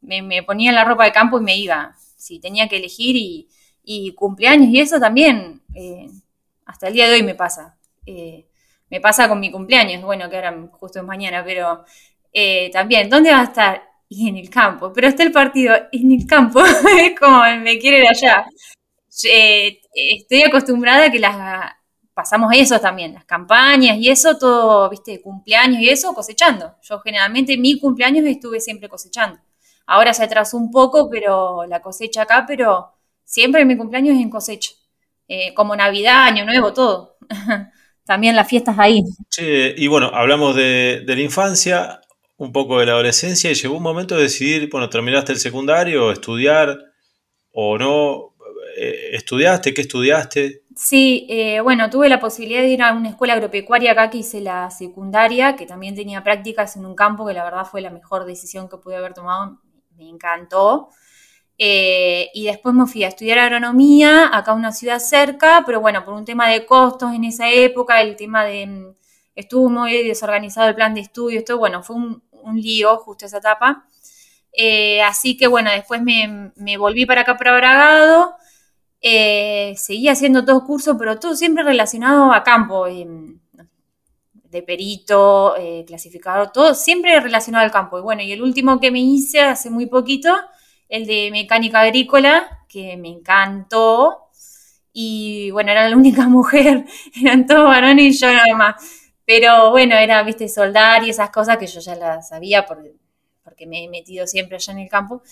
me, 0.00 0.42
ponía 0.42 0.72
la 0.72 0.84
ropa 0.84 1.04
de 1.04 1.12
campo 1.12 1.38
y 1.38 1.42
me 1.44 1.56
iba. 1.56 1.94
Sí, 2.16 2.40
tenía 2.40 2.68
que 2.68 2.76
elegir 2.76 3.16
y, 3.16 4.12
cumpleaños 4.14 4.70
y 4.70 4.80
eso 4.80 4.98
también, 4.98 5.60
eh, 5.74 6.08
hasta 6.64 6.88
el 6.88 6.94
día 6.94 7.08
de 7.08 7.14
hoy 7.16 7.22
me 7.22 7.34
pasa. 7.34 7.76
Eh, 8.06 8.46
me 8.90 9.00
pasa 9.00 9.28
con 9.28 9.40
mi 9.40 9.50
cumpleaños, 9.50 10.02
bueno, 10.02 10.30
que 10.30 10.36
ahora 10.36 10.68
justo 10.72 11.00
es 11.00 11.04
mañana, 11.04 11.42
pero 11.44 11.84
eh, 12.32 12.70
también, 12.72 13.10
¿dónde 13.10 13.30
va 13.32 13.40
a 13.40 13.44
estar? 13.44 13.82
Y 14.08 14.28
en 14.28 14.36
el 14.36 14.50
campo, 14.50 14.92
pero 14.92 15.08
está 15.08 15.22
el 15.22 15.32
partido 15.32 15.74
en 15.92 16.12
el 16.12 16.26
campo, 16.26 16.62
es 16.64 17.18
como 17.18 17.42
me 17.60 17.78
quiere 17.78 18.00
ir 18.00 18.08
allá. 18.08 18.46
Eh, 19.24 19.80
estoy 19.94 20.42
acostumbrada 20.42 21.06
a 21.06 21.10
que 21.10 21.18
las 21.18 21.36
pasamos 22.14 22.52
eso 22.54 22.80
también, 22.80 23.14
las 23.14 23.24
campañas 23.24 23.98
y 23.98 24.08
eso, 24.08 24.38
todo, 24.38 24.88
viste, 24.88 25.20
cumpleaños 25.20 25.80
y 25.80 25.88
eso, 25.88 26.14
cosechando. 26.14 26.74
Yo 26.82 27.00
generalmente 27.00 27.58
mi 27.58 27.78
cumpleaños 27.78 28.24
estuve 28.26 28.60
siempre 28.60 28.88
cosechando. 28.88 29.38
Ahora 29.86 30.14
se 30.14 30.24
atrasó 30.24 30.56
un 30.56 30.70
poco, 30.70 31.10
pero 31.10 31.66
la 31.66 31.80
cosecha 31.82 32.22
acá, 32.22 32.44
pero 32.46 32.92
siempre 33.24 33.64
mi 33.64 33.76
cumpleaños 33.76 34.16
es 34.16 34.22
en 34.22 34.30
cosecha. 34.30 34.72
Eh, 35.28 35.52
como 35.54 35.74
Navidad, 35.76 36.24
Año 36.24 36.44
Nuevo, 36.44 36.72
todo. 36.72 37.18
también 38.04 38.36
las 38.36 38.48
fiestas 38.48 38.78
ahí. 38.78 39.02
y 39.38 39.86
bueno, 39.86 40.10
hablamos 40.12 40.54
de, 40.54 41.02
la 41.06 41.20
infancia, 41.20 42.00
un 42.36 42.52
poco 42.52 42.78
de 42.78 42.86
la 42.86 42.92
adolescencia, 42.92 43.50
y 43.50 43.54
llegó 43.54 43.76
un 43.76 43.82
momento 43.82 44.16
de 44.16 44.22
decidir, 44.24 44.68
bueno, 44.70 44.88
terminaste 44.88 45.32
el 45.32 45.38
secundario, 45.38 46.12
estudiar 46.12 46.78
o 47.52 47.78
no. 47.78 48.34
Eh, 48.76 49.10
¿Estudiaste? 49.12 49.72
¿Qué 49.72 49.82
estudiaste? 49.82 50.63
Sí, 50.76 51.26
eh, 51.30 51.60
bueno, 51.60 51.88
tuve 51.88 52.08
la 52.08 52.18
posibilidad 52.18 52.60
de 52.62 52.68
ir 52.68 52.82
a 52.82 52.92
una 52.92 53.10
escuela 53.10 53.34
agropecuaria 53.34 53.92
acá 53.92 54.10
que 54.10 54.18
hice 54.18 54.40
la 54.40 54.70
secundaria, 54.70 55.54
que 55.54 55.66
también 55.66 55.94
tenía 55.94 56.24
prácticas 56.24 56.76
en 56.76 56.84
un 56.84 56.96
campo 56.96 57.26
que 57.26 57.32
la 57.34 57.44
verdad 57.44 57.64
fue 57.64 57.80
la 57.80 57.90
mejor 57.90 58.24
decisión 58.24 58.68
que 58.68 58.78
pude 58.78 58.96
haber 58.96 59.14
tomado, 59.14 59.60
me 59.96 60.08
encantó. 60.08 60.90
Eh, 61.58 62.30
y 62.34 62.46
después 62.46 62.74
me 62.74 62.86
fui 62.86 63.04
a 63.04 63.08
estudiar 63.08 63.38
agronomía 63.38 64.36
acá 64.36 64.52
en 64.52 64.58
una 64.58 64.72
ciudad 64.72 64.98
cerca, 64.98 65.62
pero 65.64 65.80
bueno, 65.80 66.04
por 66.04 66.14
un 66.14 66.24
tema 66.24 66.48
de 66.48 66.66
costos 66.66 67.12
en 67.14 67.24
esa 67.24 67.48
época, 67.50 68.00
el 68.00 68.16
tema 68.16 68.44
de, 68.44 68.94
estuvo 69.34 69.68
muy 69.70 70.02
desorganizado 70.04 70.68
el 70.68 70.74
plan 70.74 70.94
de 70.94 71.00
estudio, 71.02 71.38
esto, 71.38 71.58
bueno, 71.58 71.82
fue 71.82 71.96
un, 71.96 72.22
lío 72.54 72.96
justo 72.98 73.26
esa 73.26 73.38
etapa. 73.38 73.86
Eh, 74.52 75.02
así 75.02 75.36
que 75.36 75.46
bueno, 75.48 75.70
después 75.70 76.02
me, 76.02 76.76
volví 76.78 77.06
para 77.06 77.22
acá 77.22 77.36
para 77.36 77.56
Bragado, 77.56 78.36
eh, 79.06 79.74
seguí 79.76 80.08
haciendo 80.08 80.46
todos 80.46 80.64
cursos, 80.64 80.96
pero 80.98 81.18
todo 81.18 81.36
siempre 81.36 81.62
relacionado 81.62 82.32
a 82.32 82.42
campo, 82.42 82.86
de 82.86 84.62
perito, 84.62 85.54
eh, 85.58 85.84
clasificador, 85.86 86.52
todo 86.52 86.74
siempre 86.74 87.20
relacionado 87.20 87.66
al 87.66 87.70
campo. 87.70 87.98
Y 87.98 88.02
bueno, 88.02 88.22
y 88.22 88.32
el 88.32 88.40
último 88.40 88.80
que 88.80 88.90
me 88.90 89.00
hice 89.00 89.42
hace 89.42 89.68
muy 89.68 89.84
poquito, 89.86 90.34
el 90.88 91.06
de 91.06 91.28
mecánica 91.30 91.80
agrícola, 91.80 92.64
que 92.66 92.96
me 92.96 93.08
encantó. 93.10 94.30
Y 94.94 95.50
bueno, 95.50 95.72
era 95.72 95.86
la 95.86 95.96
única 95.96 96.26
mujer, 96.28 96.86
eran 97.20 97.46
todos 97.46 97.64
varones 97.64 98.16
y 98.16 98.18
yo 98.18 98.32
nada 98.32 98.56
más. 98.56 98.76
Pero 99.26 99.70
bueno, 99.70 99.96
era, 99.96 100.22
viste, 100.22 100.48
soldar 100.48 101.04
y 101.04 101.10
esas 101.10 101.28
cosas 101.28 101.58
que 101.58 101.66
yo 101.66 101.80
ya 101.80 101.94
las 101.94 102.28
sabía 102.28 102.64
porque 102.64 103.66
me 103.66 103.84
he 103.84 103.88
metido 103.88 104.26
siempre 104.26 104.56
allá 104.56 104.72
en 104.72 104.78
el 104.78 104.88
campo. 104.88 105.22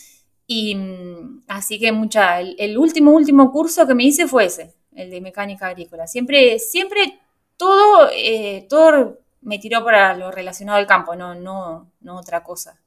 Y 0.46 0.74
mm, 0.74 1.44
así 1.48 1.78
que 1.78 1.92
mucha, 1.92 2.40
el, 2.40 2.78
último, 2.78 3.12
último 3.12 3.50
curso 3.52 3.86
que 3.86 3.94
me 3.94 4.04
hice 4.04 4.26
fue 4.26 4.46
ese, 4.46 4.74
el 4.94 5.10
de 5.10 5.20
mecánica 5.20 5.68
agrícola. 5.68 6.06
Siempre, 6.06 6.58
siempre 6.58 7.20
todo, 7.56 8.10
eh, 8.12 8.66
todo 8.68 9.18
me 9.42 9.58
tiró 9.58 9.84
para 9.84 10.14
lo 10.16 10.30
relacionado 10.30 10.78
al 10.78 10.86
campo, 10.86 11.16
no, 11.16 11.34
no, 11.34 11.90
no 12.00 12.18
otra 12.18 12.42
cosa 12.42 12.78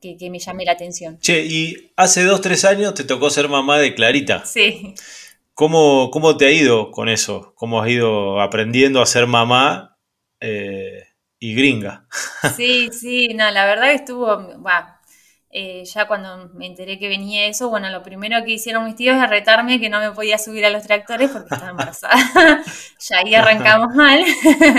que, 0.00 0.16
que, 0.16 0.30
me 0.30 0.38
llame 0.38 0.64
la 0.64 0.72
atención. 0.72 1.18
Che, 1.18 1.44
y 1.44 1.92
hace 1.96 2.24
dos, 2.24 2.40
tres 2.40 2.64
años 2.64 2.94
te 2.94 3.04
tocó 3.04 3.30
ser 3.30 3.48
mamá 3.48 3.78
de 3.78 3.94
Clarita. 3.94 4.44
Sí. 4.44 4.94
¿Cómo, 5.54 6.10
cómo 6.10 6.36
te 6.36 6.46
ha 6.46 6.50
ido 6.52 6.90
con 6.90 7.08
eso? 7.08 7.52
¿Cómo 7.56 7.82
has 7.82 7.88
ido 7.88 8.40
aprendiendo 8.40 9.02
a 9.02 9.06
ser 9.06 9.26
mamá 9.26 9.98
eh, 10.40 11.04
y 11.38 11.54
gringa. 11.54 12.06
Sí, 12.56 12.90
sí, 12.92 13.28
no, 13.34 13.50
la 13.50 13.66
verdad 13.66 13.88
que 13.88 13.94
estuvo, 13.94 14.38
eh, 15.50 15.84
ya 15.84 16.06
cuando 16.06 16.50
me 16.54 16.66
enteré 16.66 16.98
que 16.98 17.08
venía 17.08 17.46
eso, 17.46 17.68
bueno, 17.70 17.88
lo 17.90 18.02
primero 18.02 18.44
que 18.44 18.52
hicieron 18.52 18.84
mis 18.84 18.96
tíos 18.96 19.16
es 19.16 19.28
retarme 19.28 19.80
que 19.80 19.88
no 19.88 20.00
me 20.00 20.12
podía 20.12 20.38
subir 20.38 20.64
a 20.66 20.70
los 20.70 20.82
tractores 20.84 21.30
porque 21.30 21.54
estaba 21.54 21.70
embarazada. 21.70 22.14
ya 23.00 23.18
ahí 23.18 23.34
arrancamos 23.34 23.94
mal. 23.94 24.24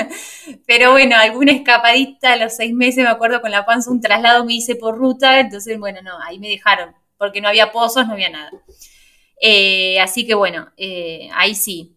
Pero 0.68 0.92
bueno, 0.92 1.16
alguna 1.18 1.52
escapadita 1.52 2.34
a 2.34 2.36
los 2.38 2.56
seis 2.56 2.74
meses, 2.74 3.04
me 3.04 3.10
acuerdo, 3.10 3.42
con 3.42 3.52
la 3.52 3.66
panza, 3.66 3.92
un 3.92 4.02
traslado 4.02 4.46
me 4.46 4.54
hice 4.54 4.76
por 4.76 4.98
ruta, 4.98 5.40
entonces, 5.40 5.80
bueno, 5.80 6.02
no, 6.02 6.20
ahí 6.22 6.40
me 6.40 6.50
dejaron, 6.50 6.96
porque 7.18 7.42
no 7.42 7.48
había 7.48 7.72
pozos, 7.72 8.08
no 8.08 8.14
había 8.14 8.30
nada. 8.30 8.52
Eh, 9.42 10.00
así 10.00 10.28
que 10.28 10.34
bueno, 10.36 10.72
ahí 11.34 11.56
sí 11.56 11.96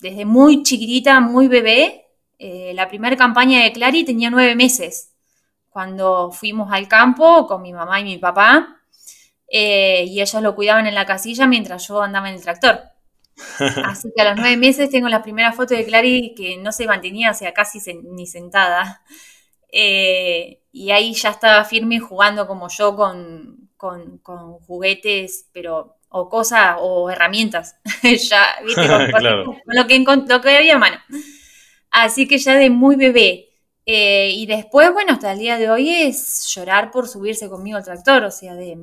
desde 0.00 0.24
muy 0.24 0.62
chiquitita, 0.62 1.20
muy 1.20 1.48
bebé. 1.48 2.06
Eh, 2.38 2.72
la 2.74 2.88
primera 2.88 3.16
campaña 3.16 3.62
de 3.62 3.72
Clary 3.72 4.04
tenía 4.04 4.30
nueve 4.30 4.56
meses, 4.56 5.09
cuando 5.70 6.30
fuimos 6.32 6.72
al 6.72 6.88
campo 6.88 7.46
con 7.46 7.62
mi 7.62 7.72
mamá 7.72 8.00
y 8.00 8.04
mi 8.04 8.18
papá, 8.18 8.82
eh, 9.48 10.04
y 10.06 10.20
ellos 10.20 10.42
lo 10.42 10.54
cuidaban 10.54 10.86
en 10.86 10.94
la 10.94 11.06
casilla 11.06 11.46
mientras 11.46 11.88
yo 11.88 12.02
andaba 12.02 12.28
en 12.28 12.34
el 12.36 12.42
tractor. 12.42 12.80
Así 13.84 14.12
que 14.14 14.22
a 14.22 14.30
los 14.30 14.36
nueve 14.36 14.56
meses 14.56 14.90
tengo 14.90 15.08
la 15.08 15.22
primera 15.22 15.52
foto 15.52 15.74
de 15.74 15.86
Clary 15.86 16.34
que 16.36 16.58
no 16.58 16.72
se 16.72 16.86
mantenía, 16.86 17.30
o 17.30 17.34
sea, 17.34 17.52
casi 17.54 17.78
ni 18.04 18.26
sentada. 18.26 19.02
Eh, 19.72 20.60
y 20.72 20.90
ahí 20.90 21.14
ya 21.14 21.30
estaba 21.30 21.64
firme 21.64 22.00
jugando 22.00 22.46
como 22.46 22.68
yo 22.68 22.94
con, 22.96 23.70
con 23.76 24.18
juguetes, 24.66 25.48
pero 25.52 25.96
o 26.10 26.28
cosas 26.28 26.76
o 26.80 27.08
herramientas, 27.08 27.76
ya, 28.02 28.58
¿viste? 28.64 28.86
Con, 28.86 29.56
lo, 29.66 29.86
que, 29.86 30.04
lo 30.28 30.40
que 30.40 30.56
había 30.56 30.74
a 30.74 30.78
mano. 30.78 30.98
Así 31.90 32.28
que 32.28 32.38
ya 32.38 32.54
de 32.54 32.68
muy 32.68 32.96
bebé. 32.96 33.49
Eh, 33.92 34.30
y 34.36 34.46
después, 34.46 34.92
bueno, 34.92 35.14
hasta 35.14 35.32
el 35.32 35.40
día 35.40 35.58
de 35.58 35.68
hoy 35.68 35.90
es 35.92 36.46
llorar 36.54 36.92
por 36.92 37.08
subirse 37.08 37.48
conmigo 37.48 37.76
al 37.76 37.82
tractor, 37.82 38.22
o 38.22 38.30
sea, 38.30 38.54
de 38.54 38.78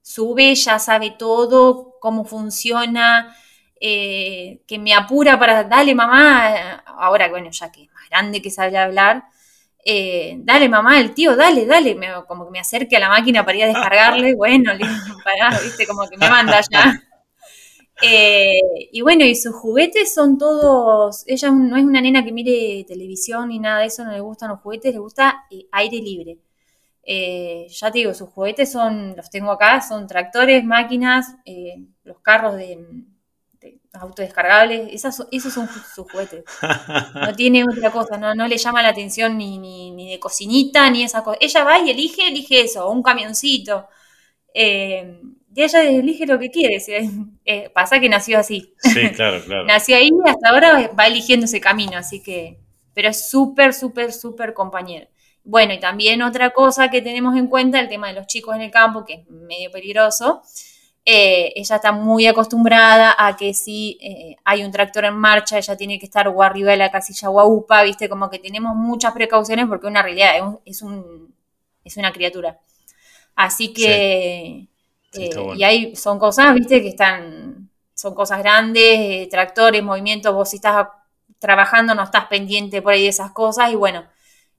sube, 0.00 0.54
ya 0.54 0.78
sabe 0.78 1.10
todo, 1.18 1.96
cómo 2.00 2.24
funciona, 2.24 3.36
eh, 3.78 4.62
que 4.66 4.78
me 4.78 4.94
apura 4.94 5.38
para, 5.38 5.64
dale 5.64 5.94
mamá, 5.94 6.82
ahora, 6.86 7.28
bueno, 7.28 7.50
ya 7.50 7.70
que 7.70 7.82
es 7.82 7.92
más 7.92 8.08
grande 8.08 8.40
que 8.40 8.50
sabe 8.50 8.78
hablar, 8.78 9.24
eh, 9.84 10.36
dale 10.38 10.70
mamá, 10.70 10.98
el 10.98 11.12
tío, 11.12 11.36
dale, 11.36 11.66
dale, 11.66 11.94
como 12.26 12.46
que 12.46 12.50
me 12.50 12.60
acerque 12.60 12.96
a 12.96 13.00
la 13.00 13.10
máquina 13.10 13.44
para 13.44 13.58
ir 13.58 13.64
a 13.64 13.66
descargarle, 13.66 14.34
bueno, 14.38 14.72
pará, 15.24 15.58
viste, 15.62 15.86
como 15.86 16.08
que 16.08 16.16
me 16.16 16.30
manda 16.30 16.58
ya. 16.70 16.98
Eh, 18.02 18.60
y 18.92 19.00
bueno, 19.00 19.24
y 19.24 19.34
sus 19.34 19.54
juguetes 19.54 20.14
son 20.14 20.38
todos, 20.38 21.24
ella 21.26 21.50
no 21.50 21.76
es 21.76 21.84
una 21.84 22.00
nena 22.00 22.24
que 22.24 22.32
mire 22.32 22.84
televisión 22.84 23.48
ni 23.48 23.58
nada 23.58 23.80
de 23.80 23.86
eso, 23.86 24.04
no 24.04 24.12
le 24.12 24.20
gustan 24.20 24.50
los 24.50 24.60
juguetes, 24.60 24.92
le 24.92 25.00
gusta 25.00 25.46
eh, 25.50 25.66
aire 25.72 25.98
libre. 25.98 26.38
ya 27.68 27.90
te 27.90 27.98
digo, 27.98 28.14
sus 28.14 28.28
juguetes 28.30 28.70
son, 28.72 29.16
los 29.16 29.30
tengo 29.30 29.50
acá, 29.50 29.80
son 29.80 30.06
tractores, 30.06 30.64
máquinas, 30.64 31.36
los 32.04 32.20
carros 32.20 32.56
de, 32.56 32.78
autodescargables, 33.92 34.88
esas, 34.92 35.26
esos 35.30 35.52
son 35.52 35.68
sus 35.68 36.10
juguetes. 36.10 36.44
No 37.14 37.32
tiene 37.36 37.64
otra 37.64 37.90
cosa, 37.90 38.16
no, 38.16 38.34
no 38.34 38.46
le 38.46 38.58
llama 38.58 38.82
la 38.82 38.90
atención 38.90 39.36
ni, 39.36 39.58
ni, 39.58 40.10
de 40.10 40.20
cocinita, 40.20 40.90
ni 40.90 41.02
esa 41.02 41.22
cosa. 41.22 41.38
Ella 41.40 41.64
va 41.64 41.78
y 41.78 41.90
elige, 41.90 42.28
elige 42.28 42.60
eso, 42.62 42.90
un 42.90 43.02
camioncito. 43.02 43.88
Eh, 44.54 45.20
y 45.58 45.64
ella 45.64 45.82
elige 45.82 46.24
lo 46.24 46.38
que 46.38 46.52
quiere. 46.52 46.80
Eh, 47.44 47.68
pasa 47.70 47.98
que 47.98 48.08
nació 48.08 48.38
así. 48.38 48.76
Sí, 48.78 49.10
claro, 49.10 49.42
claro. 49.44 49.64
nació 49.64 49.96
ahí 49.96 50.08
y 50.08 50.28
hasta 50.28 50.50
ahora 50.50 50.92
va 50.96 51.08
eligiendo 51.08 51.46
ese 51.46 51.60
camino, 51.60 51.98
así 51.98 52.22
que. 52.22 52.60
Pero 52.94 53.08
es 53.08 53.28
súper, 53.28 53.74
súper, 53.74 54.12
súper 54.12 54.54
compañero. 54.54 55.08
Bueno, 55.42 55.74
y 55.74 55.80
también 55.80 56.22
otra 56.22 56.50
cosa 56.50 56.90
que 56.90 57.02
tenemos 57.02 57.36
en 57.36 57.48
cuenta, 57.48 57.80
el 57.80 57.88
tema 57.88 58.06
de 58.06 58.12
los 58.12 58.28
chicos 58.28 58.54
en 58.54 58.62
el 58.62 58.70
campo, 58.70 59.04
que 59.04 59.14
es 59.14 59.30
medio 59.30 59.68
peligroso. 59.72 60.42
Eh, 61.04 61.52
ella 61.56 61.74
está 61.74 61.90
muy 61.90 62.28
acostumbrada 62.28 63.16
a 63.18 63.36
que 63.36 63.52
si 63.52 63.98
eh, 64.00 64.36
hay 64.44 64.62
un 64.62 64.70
tractor 64.70 65.06
en 65.06 65.16
marcha, 65.16 65.58
ella 65.58 65.76
tiene 65.76 65.98
que 65.98 66.06
estar 66.06 66.28
o 66.28 66.40
arriba 66.40 66.70
de 66.70 66.76
la 66.76 66.92
casilla 66.92 67.26
guaupa, 67.26 67.82
viste, 67.82 68.08
como 68.08 68.30
que 68.30 68.38
tenemos 68.38 68.76
muchas 68.76 69.12
precauciones 69.12 69.66
porque 69.66 69.88
una 69.88 70.04
realidad 70.04 70.34
es, 70.64 70.82
un, 70.82 71.34
es 71.82 71.96
una 71.96 72.12
criatura. 72.12 72.60
Así 73.34 73.72
que, 73.72 74.67
eh, 75.14 75.30
y 75.56 75.62
ahí 75.62 75.96
son 75.96 76.18
cosas, 76.18 76.54
viste, 76.54 76.82
que 76.82 76.88
están, 76.88 77.70
son 77.94 78.14
cosas 78.14 78.38
grandes, 78.38 79.28
tractores, 79.28 79.82
movimientos, 79.82 80.34
vos 80.34 80.50
si 80.50 80.56
estás 80.56 80.88
trabajando 81.38 81.94
no 81.94 82.02
estás 82.02 82.26
pendiente 82.26 82.82
por 82.82 82.92
ahí 82.92 83.02
de 83.02 83.08
esas 83.08 83.30
cosas 83.32 83.70
y 83.70 83.76
bueno, 83.76 84.04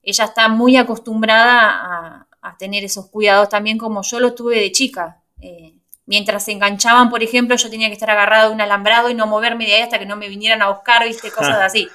ella 0.02 0.24
está 0.24 0.48
muy 0.48 0.76
acostumbrada 0.76 1.68
a, 1.70 2.26
a 2.40 2.56
tener 2.56 2.84
esos 2.84 3.06
cuidados 3.10 3.48
también 3.50 3.76
como 3.76 4.02
yo 4.02 4.18
lo 4.18 4.34
tuve 4.34 4.58
de 4.58 4.72
chica 4.72 5.20
mientras 6.10 6.44
se 6.44 6.50
enganchaban, 6.50 7.08
por 7.08 7.22
ejemplo, 7.22 7.54
yo 7.54 7.70
tenía 7.70 7.86
que 7.86 7.92
estar 7.92 8.10
agarrado 8.10 8.48
de 8.48 8.54
un 8.56 8.60
alambrado 8.60 9.10
y 9.10 9.14
no 9.14 9.28
moverme 9.28 9.64
de 9.64 9.74
ahí 9.74 9.82
hasta 9.82 10.00
que 10.00 10.06
no 10.06 10.16
me 10.16 10.28
vinieran 10.28 10.60
a 10.60 10.68
buscar, 10.68 11.06
viste, 11.06 11.30
cosas 11.38 11.60
así. 11.60 11.88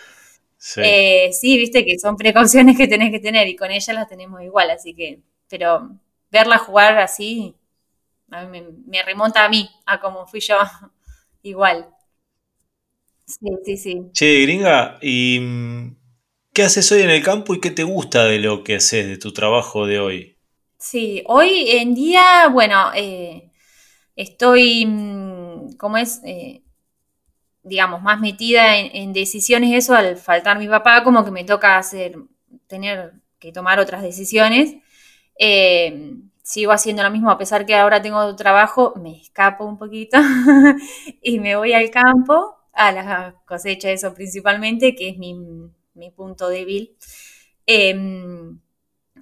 Eh, 0.78 1.32
sí. 1.34 1.58
viste 1.58 1.86
que 1.86 2.00
son 2.00 2.16
precauciones 2.16 2.78
que 2.78 2.88
tenés 2.88 3.12
que 3.12 3.20
tener 3.20 3.46
y 3.50 3.58
con 3.58 3.72
ella 3.72 3.94
las 3.94 4.08
tenemos 4.08 4.42
igual, 4.42 4.72
así 4.72 4.94
que, 4.94 5.20
pero 5.50 5.90
verla 6.32 6.58
jugar 6.58 6.98
así 6.98 7.56
me, 8.44 9.04
remonta 9.04 9.46
a 9.46 9.50
mí, 9.50 9.70
a 9.86 10.00
como 10.00 10.26
fui 10.26 10.40
yo, 10.40 10.58
igual. 11.44 11.90
Sí, 13.26 13.48
sí, 13.64 13.78
sí. 13.78 14.02
Che, 14.12 14.42
gringa, 14.42 15.00
¿y 15.02 15.40
mm, 15.40 15.96
qué 16.54 16.64
haces 16.64 16.92
hoy 16.92 17.02
en 17.02 17.10
el 17.10 17.24
campo 17.24 17.56
y 17.56 17.60
qué 17.60 17.72
te 17.72 17.84
gusta 17.84 18.26
de 18.26 18.40
lo 18.40 18.64
que 18.64 18.76
haces, 18.76 19.08
de 19.08 19.18
tu 19.18 19.34
trabajo 19.34 19.88
de 19.88 20.00
hoy? 20.00 20.38
Sí, 20.78 21.24
hoy 21.28 21.72
en 21.72 21.96
día, 21.96 22.50
bueno, 22.50 22.92
eh, 22.94 23.52
estoy, 24.16 24.86
mm, 24.86 25.78
como 25.78 25.98
es, 25.98 26.22
eh, 26.24 26.62
digamos, 27.64 28.02
más 28.04 28.20
metida 28.20 28.78
en, 28.78 29.14
decisiones, 29.14 29.74
eso 29.74 29.96
al 29.96 30.18
faltar 30.18 30.60
mi 30.60 30.68
papá, 30.68 31.04
como 31.04 31.26
que 31.26 31.32
me 31.32 31.44
toca 31.44 31.78
hacer, 31.78 32.16
tener 32.68 33.14
que 33.40 33.52
tomar 33.52 33.80
otras 33.80 34.04
decisiones. 34.04 34.76
Eh, 35.40 36.16
sigo 36.46 36.72
haciendo 36.72 37.02
lo 37.02 37.10
mismo, 37.10 37.32
a 37.32 37.40
pesar 37.40 37.66
que 37.66 37.76
ahora 37.76 38.02
tengo 38.04 38.36
trabajo, 38.36 38.94
me 38.98 39.20
escapo 39.20 39.66
un 39.66 39.78
poquito 39.78 40.18
y 41.22 41.40
me 41.40 41.56
voy 41.56 41.74
al 41.74 41.90
campo, 41.90 42.56
a 42.72 42.92
la 42.92 43.36
cosecha, 43.48 43.90
eso 43.90 44.14
principalmente, 44.14 44.96
que 44.96 45.10
es 45.10 45.18
mi, 45.18 45.34
mi 45.96 46.12
punto 46.12 46.48
débil. 46.50 46.96
Em, 47.66 48.60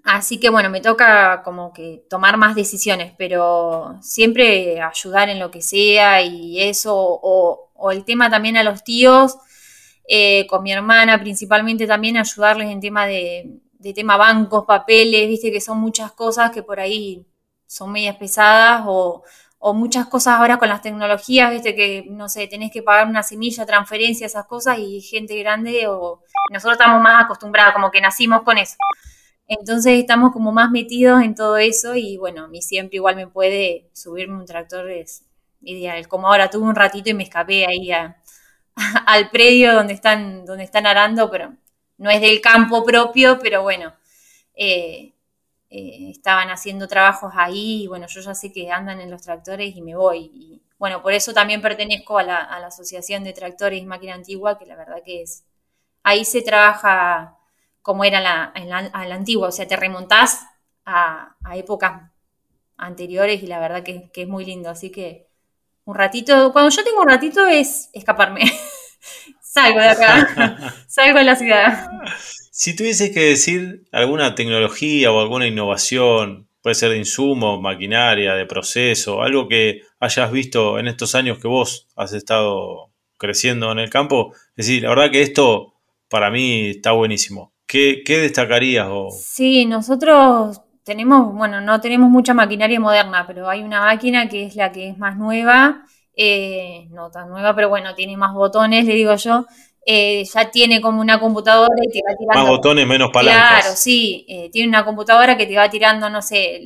Así 0.03 0.37
que 0.39 0.49
bueno, 0.49 0.69
me 0.69 0.81
toca 0.81 1.43
como 1.43 1.71
que 1.71 2.03
tomar 2.09 2.35
más 2.37 2.55
decisiones, 2.55 3.13
pero 3.17 3.97
siempre 4.01 4.81
ayudar 4.81 5.29
en 5.29 5.39
lo 5.39 5.49
que 5.49 5.61
sea 5.61 6.21
y 6.21 6.61
eso, 6.61 6.93
o, 6.95 7.69
el 7.91 8.03
tema 8.03 8.29
también 8.29 8.57
a 8.57 8.63
los 8.63 8.83
tíos, 8.83 9.37
eh, 10.07 10.45
con 10.47 10.63
mi 10.63 10.73
hermana 10.73 11.19
principalmente 11.19 11.87
también 11.87 12.17
ayudarles 12.17 12.69
en 12.69 12.81
tema 12.81 13.07
de, 13.07 13.61
tema 13.91 14.15
bancos, 14.17 14.65
papeles, 14.65 15.27
viste 15.27 15.51
que 15.51 15.59
son 15.59 15.79
muchas 15.79 16.11
cosas 16.11 16.51
que 16.51 16.61
por 16.61 16.79
ahí 16.79 17.25
son 17.65 17.91
medias 17.91 18.15
pesadas 18.17 18.83
o, 18.85 19.23
o 19.65 19.73
muchas 19.73 20.07
cosas 20.07 20.39
ahora 20.39 20.57
con 20.59 20.69
las 20.69 20.81
tecnologías, 20.81 21.49
viste 21.49 21.73
que, 21.73 22.05
no 22.09 22.29
sé, 22.29 22.47
tenés 22.47 22.71
que 22.71 22.83
pagar 22.83 23.07
una 23.07 23.23
semilla, 23.23 23.65
transferencia, 23.65 24.27
esas 24.27 24.45
cosas, 24.45 24.77
y 24.77 24.99
gente 25.01 25.37
grande, 25.39 25.87
o 25.87 26.21
nosotros 26.51 26.73
estamos 26.73 27.01
más 27.01 27.23
acostumbrados, 27.23 27.73
como 27.73 27.89
que 27.89 28.01
nacimos 28.01 28.43
con 28.43 28.57
eso. 28.57 28.75
Entonces 29.47 29.99
estamos 29.99 30.33
como 30.33 30.51
más 30.51 30.69
metidos 30.71 31.21
en 31.23 31.35
todo 31.35 31.57
eso 31.57 31.95
y 31.95 32.17
bueno, 32.17 32.47
mi 32.49 32.61
siempre 32.61 32.97
igual 32.97 33.15
me 33.15 33.27
puede 33.27 33.89
subirme 33.93 34.35
un 34.37 34.45
tractor 34.45 34.89
es 34.89 35.25
ideal. 35.61 36.07
Como 36.07 36.27
ahora 36.27 36.49
tuve 36.49 36.63
un 36.67 36.75
ratito 36.75 37.09
y 37.09 37.13
me 37.13 37.23
escapé 37.23 37.65
ahí 37.65 37.89
al 39.05 39.29
predio 39.31 39.73
donde 39.73 39.93
están, 39.93 40.45
donde 40.45 40.63
están 40.65 40.85
arando, 40.87 41.29
pero 41.31 41.53
no 41.97 42.09
es 42.09 42.21
del 42.21 42.41
campo 42.41 42.83
propio, 42.83 43.39
pero 43.39 43.61
bueno, 43.63 43.93
eh, 44.55 45.13
eh, 45.69 46.11
estaban 46.11 46.49
haciendo 46.49 46.87
trabajos 46.87 47.33
ahí 47.35 47.83
y 47.83 47.87
bueno, 47.87 48.05
yo 48.07 48.21
ya 48.21 48.35
sé 48.35 48.51
que 48.51 48.71
andan 48.71 49.01
en 49.01 49.09
los 49.09 49.23
tractores 49.23 49.75
y 49.75 49.81
me 49.81 49.95
voy. 49.95 50.29
Y 50.33 50.61
bueno, 50.77 51.01
por 51.01 51.13
eso 51.13 51.33
también 51.33 51.61
pertenezco 51.61 52.17
a 52.19 52.23
la, 52.23 52.67
Asociación 52.67 53.23
de 53.23 53.33
Tractores 53.33 53.81
y 53.81 53.85
Máquina 53.85 54.13
Antigua, 54.13 54.59
que 54.59 54.65
la 54.65 54.75
verdad 54.75 55.01
que 55.03 55.23
es, 55.23 55.45
ahí 56.03 56.25
se 56.25 56.41
trabaja 56.41 57.37
como 57.81 58.03
era 58.03 58.21
la, 58.21 58.53
la, 58.65 59.15
antigua, 59.15 59.47
o 59.49 59.51
sea, 59.51 59.67
te 59.67 59.75
remontás 59.75 60.45
a, 60.85 61.35
épocas 61.55 62.11
anteriores 62.77 63.41
y 63.43 63.47
la 63.47 63.59
verdad 63.59 63.83
que, 63.83 64.11
es 64.13 64.27
muy 64.27 64.45
lindo, 64.45 64.69
así 64.69 64.91
que 64.91 65.27
un 65.85 65.95
ratito, 65.95 66.51
cuando 66.53 66.69
yo 66.69 66.83
tengo 66.83 67.01
un 67.01 67.09
ratito 67.09 67.47
es 67.47 67.89
escaparme, 67.93 68.41
salgo 69.53 69.79
de 69.79 69.87
acá, 69.87 70.73
salgo 70.87 71.19
de 71.19 71.23
la 71.25 71.35
ciudad. 71.35 71.87
Si 72.51 72.75
tuvieses 72.75 73.11
que 73.11 73.21
decir 73.21 73.83
alguna 73.91 74.33
tecnología 74.33 75.11
o 75.11 75.19
alguna 75.19 75.45
innovación, 75.47 76.47
puede 76.61 76.75
ser 76.75 76.89
de 76.91 76.97
insumo, 76.97 77.61
maquinaria, 77.61 78.33
de 78.33 78.45
proceso, 78.45 79.21
algo 79.21 79.47
que 79.47 79.81
hayas 79.99 80.31
visto 80.31 80.79
en 80.79 80.87
estos 80.87 81.13
años 81.13 81.37
que 81.37 81.47
vos 81.47 81.87
has 81.95 82.13
estado 82.13 82.91
creciendo 83.17 83.71
en 83.71 83.79
el 83.79 83.89
campo, 83.89 84.33
es 84.55 84.65
decir, 84.67 84.83
la 84.83 84.89
verdad 84.89 85.11
que 85.11 85.21
esto 85.21 85.75
para 86.09 86.29
mí 86.29 86.71
está 86.71 86.91
buenísimo. 86.91 87.53
¿Qué, 87.67 88.01
qué 88.05 88.19
destacarías? 88.19 88.87
O... 88.89 89.09
Sí, 89.11 89.65
nosotros 89.65 90.61
tenemos, 90.83 91.33
bueno, 91.33 91.61
no 91.61 91.79
tenemos 91.79 92.09
mucha 92.09 92.33
maquinaria 92.33 92.79
moderna, 92.79 93.25
pero 93.25 93.49
hay 93.49 93.61
una 93.61 93.81
máquina 93.81 94.27
que 94.27 94.45
es 94.45 94.55
la 94.55 94.71
que 94.71 94.89
es 94.89 94.97
más 94.97 95.15
nueva, 95.17 95.85
eh, 96.15 96.87
no 96.91 97.09
tan 97.09 97.29
nueva, 97.29 97.55
pero 97.55 97.69
bueno, 97.69 97.95
tiene 97.95 98.17
más 98.17 98.33
botones, 98.33 98.85
le 98.85 98.93
digo 98.93 99.15
yo. 99.15 99.45
Eh, 99.85 100.23
ya 100.23 100.49
tiene 100.49 100.79
como 100.79 101.01
una 101.01 101.19
computadora 101.19 101.75
y 101.81 101.89
te 101.91 102.01
va 102.07 102.15
tirando. 102.15 102.41
Más 102.41 102.49
botones, 102.49 102.87
menos 102.87 103.11
palancas. 103.11 103.61
Claro, 103.61 103.75
sí, 103.75 104.25
eh, 104.29 104.49
tiene 104.49 104.69
una 104.69 104.85
computadora 104.85 105.35
que 105.35 105.45
te 105.45 105.57
va 105.57 105.69
tirando, 105.69 106.09
no 106.09 106.21
sé, 106.21 106.61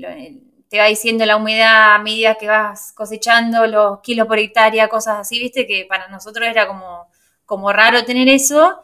te 0.69 0.77
va 0.77 0.85
diciendo 0.85 1.25
la 1.25 1.37
humedad 1.37 1.95
a 1.95 1.99
medida 1.99 2.35
que 2.35 2.47
vas 2.47 2.93
cosechando, 2.93 3.65
los 3.65 4.01
kilos 4.01 4.27
por 4.27 4.37
hectárea, 4.37 4.87
cosas 4.87 5.19
así, 5.19 5.39
viste, 5.39 5.65
que 5.65 5.85
para 5.85 6.07
nosotros 6.09 6.47
era 6.47 6.67
como, 6.67 7.07
como 7.45 7.73
raro 7.73 8.03
tener 8.05 8.27
eso. 8.27 8.81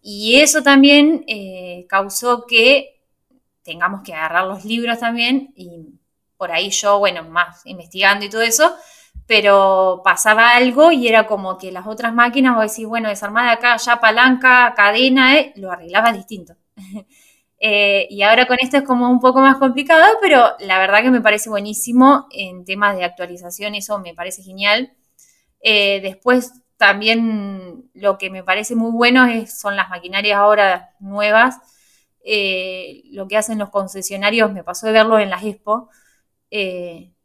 Y 0.00 0.36
eso 0.36 0.62
también 0.62 1.26
causó 1.88 2.46
que 2.46 3.00
tengamos 3.62 4.02
que 4.02 4.14
agarrar 4.14 4.46
los 4.46 4.64
libros 4.64 5.00
también 5.00 5.52
y 5.56 5.88
por 6.36 6.52
ahí 6.52 6.70
yo, 6.70 6.98
bueno, 6.98 7.24
más 7.24 7.64
investigando 7.66 8.24
y 8.24 8.30
todo 8.30 8.42
eso, 8.42 8.74
pero 9.26 10.02
pasaba 10.04 10.54
algo 10.54 10.92
y 10.92 11.08
era 11.08 11.26
como 11.26 11.58
que 11.58 11.72
las 11.72 11.86
otras 11.86 12.14
máquinas, 12.14 12.54
vos 12.54 12.70
decís, 12.70 12.86
bueno, 12.86 13.08
desarmada 13.08 13.52
acá, 13.52 13.76
ya 13.76 14.00
palanca, 14.00 14.72
cadena, 14.76 15.36
eh, 15.36 15.52
lo 15.56 15.70
arreglaba 15.70 16.12
distinto. 16.12 16.56
Eh, 17.58 18.06
y 18.10 18.20
ahora 18.20 18.46
con 18.46 18.58
esto 18.60 18.76
es 18.76 18.82
como 18.82 19.08
un 19.08 19.18
poco 19.18 19.40
más 19.40 19.56
complicado, 19.56 20.04
pero 20.20 20.52
la 20.60 20.78
verdad 20.78 21.00
que 21.00 21.10
me 21.10 21.22
parece 21.22 21.48
buenísimo 21.48 22.26
en 22.30 22.66
temas 22.66 22.98
de 22.98 23.04
actualización, 23.04 23.74
eso 23.74 23.98
me 23.98 24.12
parece 24.12 24.42
genial. 24.42 24.92
Eh, 25.62 26.00
después 26.02 26.52
también 26.76 27.90
lo 27.94 28.18
que 28.18 28.28
me 28.28 28.44
parece 28.44 28.76
muy 28.76 28.92
bueno 28.92 29.24
es, 29.24 29.58
son 29.58 29.74
las 29.74 29.88
maquinarias 29.88 30.36
ahora 30.36 30.90
nuevas, 31.00 31.56
lo 33.10 33.26
que 33.26 33.38
hacen 33.38 33.58
los 33.58 33.70
concesionarios, 33.70 34.52
me 34.52 34.62
pasó 34.62 34.86
de 34.86 34.92
verlo 34.92 35.18
en 35.18 35.30
las 35.30 35.42
expo, 35.42 35.88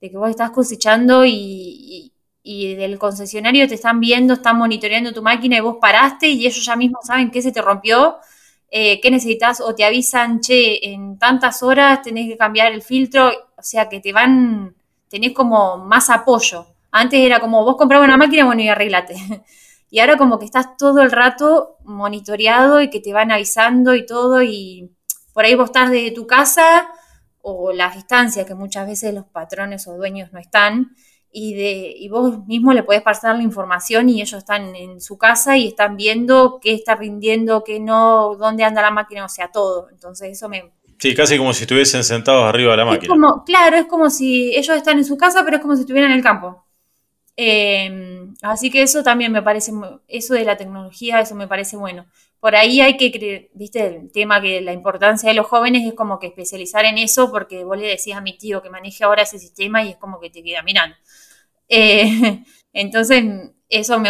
de 0.01 0.09
que 0.09 0.17
vos 0.17 0.29
estás 0.29 0.49
cosechando 0.49 1.23
y, 1.25 2.11
del 2.43 2.97
concesionario 2.97 3.67
te 3.67 3.75
están 3.75 3.99
viendo, 3.99 4.33
están 4.33 4.57
monitoreando 4.57 5.13
tu 5.13 5.21
máquina 5.21 5.57
y 5.57 5.59
vos 5.59 5.77
paraste 5.79 6.27
y 6.27 6.47
ellos 6.47 6.65
ya 6.65 6.75
mismos 6.75 7.05
saben 7.05 7.29
qué 7.29 7.41
se 7.41 7.51
te 7.51 7.61
rompió, 7.61 8.17
eh, 8.71 8.99
qué 8.99 9.11
necesitas 9.11 9.61
o 9.61 9.75
te 9.75 9.85
avisan, 9.85 10.39
che, 10.39 10.91
en 10.91 11.19
tantas 11.19 11.61
horas 11.61 12.01
tenés 12.01 12.27
que 12.27 12.37
cambiar 12.37 12.71
el 12.71 12.81
filtro, 12.81 13.29
o 13.29 13.61
sea 13.61 13.87
que 13.89 13.99
te 13.99 14.11
van, 14.11 14.75
tenés 15.07 15.33
como 15.33 15.77
más 15.77 16.09
apoyo. 16.09 16.65
Antes 16.91 17.19
era 17.19 17.39
como 17.39 17.63
vos 17.63 17.77
comprabas 17.77 18.07
una 18.07 18.17
máquina, 18.17 18.45
bueno, 18.45 18.61
y 18.61 18.69
arreglate. 18.69 19.15
Y 19.93 19.99
ahora 19.99 20.15
como 20.15 20.39
que 20.39 20.45
estás 20.45 20.77
todo 20.77 21.01
el 21.01 21.11
rato 21.11 21.75
monitoreado 21.83 22.81
y 22.81 22.89
que 22.89 23.01
te 23.01 23.11
van 23.11 23.29
avisando 23.29 23.93
y 23.93 24.05
todo 24.05 24.41
y 24.41 24.89
por 25.33 25.43
ahí 25.43 25.53
vos 25.53 25.65
estás 25.65 25.91
desde 25.91 26.11
tu 26.11 26.25
casa 26.25 26.87
o 27.43 27.71
las 27.73 27.95
estancias 27.95 28.45
que 28.45 28.55
muchas 28.55 28.87
veces 28.87 29.13
los 29.13 29.25
patrones 29.25 29.87
o 29.87 29.95
dueños 29.95 30.31
no 30.31 30.39
están 30.39 30.95
y, 31.31 31.53
de, 31.53 31.93
y 31.97 32.09
vos 32.09 32.45
mismo 32.45 32.73
le 32.73 32.83
podés 32.83 33.01
pasar 33.01 33.35
la 33.35 33.43
información 33.43 34.09
y 34.09 34.21
ellos 34.21 34.39
están 34.39 34.75
en 34.75 34.99
su 34.99 35.17
casa 35.17 35.57
y 35.57 35.67
están 35.67 35.95
viendo 35.95 36.59
qué 36.61 36.73
está 36.73 36.95
rindiendo, 36.95 37.63
qué 37.63 37.79
no, 37.79 38.35
dónde 38.35 38.63
anda 38.63 38.81
la 38.81 38.91
máquina, 38.91 39.25
o 39.25 39.29
sea, 39.29 39.49
todo. 39.49 39.89
Entonces 39.89 40.31
eso 40.31 40.49
me... 40.49 40.71
Sí, 40.99 41.15
casi 41.15 41.37
como 41.37 41.53
si 41.53 41.63
estuviesen 41.63 42.03
sentados 42.03 42.43
arriba 42.43 42.71
de 42.71 42.77
la 42.77 42.85
máquina. 42.85 43.07
como, 43.07 43.43
claro, 43.45 43.77
es 43.77 43.85
como 43.85 44.09
si 44.09 44.55
ellos 44.55 44.75
están 44.75 44.97
en 44.97 45.05
su 45.05 45.17
casa, 45.17 45.43
pero 45.43 45.57
es 45.57 45.61
como 45.61 45.75
si 45.75 45.81
estuvieran 45.81 46.11
en 46.11 46.17
el 46.17 46.23
campo. 46.23 46.65
Em, 47.35 48.10
así 48.41 48.69
que 48.71 48.81
eso 48.81 49.03
también 49.03 49.31
me 49.31 49.41
parece, 49.41 49.71
eso 50.07 50.33
de 50.33 50.45
la 50.45 50.57
tecnología, 50.57 51.19
eso 51.21 51.35
me 51.35 51.47
parece 51.47 51.77
bueno. 51.77 52.05
Por 52.39 52.55
ahí 52.55 52.81
hay 52.81 52.97
que, 52.97 53.49
viste, 53.53 53.85
el 53.85 54.11
tema 54.11 54.41
que 54.41 54.61
la 54.61 54.73
importancia 54.73 55.29
de 55.29 55.35
los 55.35 55.47
jóvenes 55.47 55.87
es 55.87 55.93
como 55.93 56.19
que 56.19 56.27
especializar 56.27 56.85
en 56.85 56.97
eso, 56.97 57.31
porque 57.31 57.63
vos 57.63 57.77
le 57.77 57.87
decías 57.87 58.17
a 58.17 58.21
mi 58.21 58.37
tío 58.37 58.63
que 58.63 58.69
maneje 58.69 59.03
ahora 59.03 59.23
ese 59.23 59.37
sistema 59.39 59.83
y 59.83 59.89
es 59.91 59.97
como 59.97 60.19
que 60.19 60.29
te 60.31 60.43
queda 60.43 60.63
mirando. 60.63 60.95
Eh, 61.69 62.43
entonces, 62.73 63.23
eso 63.69 63.99
me, 63.99 64.09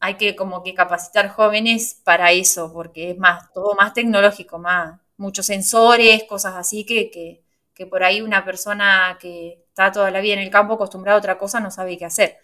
hay 0.00 0.14
que 0.16 0.36
como 0.36 0.62
que 0.62 0.74
capacitar 0.74 1.28
jóvenes 1.28 2.00
para 2.04 2.32
eso, 2.32 2.72
porque 2.72 3.10
es 3.10 3.18
más, 3.18 3.52
todo 3.52 3.74
más 3.74 3.92
tecnológico, 3.92 4.58
más, 4.58 5.00
muchos 5.16 5.46
sensores, 5.46 6.24
cosas 6.24 6.54
así 6.56 6.84
que, 6.84 7.10
que, 7.10 7.42
que 7.74 7.86
por 7.86 8.04
ahí 8.04 8.20
una 8.20 8.44
persona 8.44 9.18
que 9.20 9.64
está 9.68 9.92
toda 9.92 10.10
la 10.10 10.20
vida 10.20 10.34
en 10.34 10.40
el 10.40 10.50
campo 10.50 10.74
acostumbrada 10.74 11.16
a 11.16 11.18
otra 11.18 11.38
cosa, 11.38 11.60
no 11.60 11.70
sabe 11.70 11.96
qué 11.98 12.04
hacer. 12.04 12.38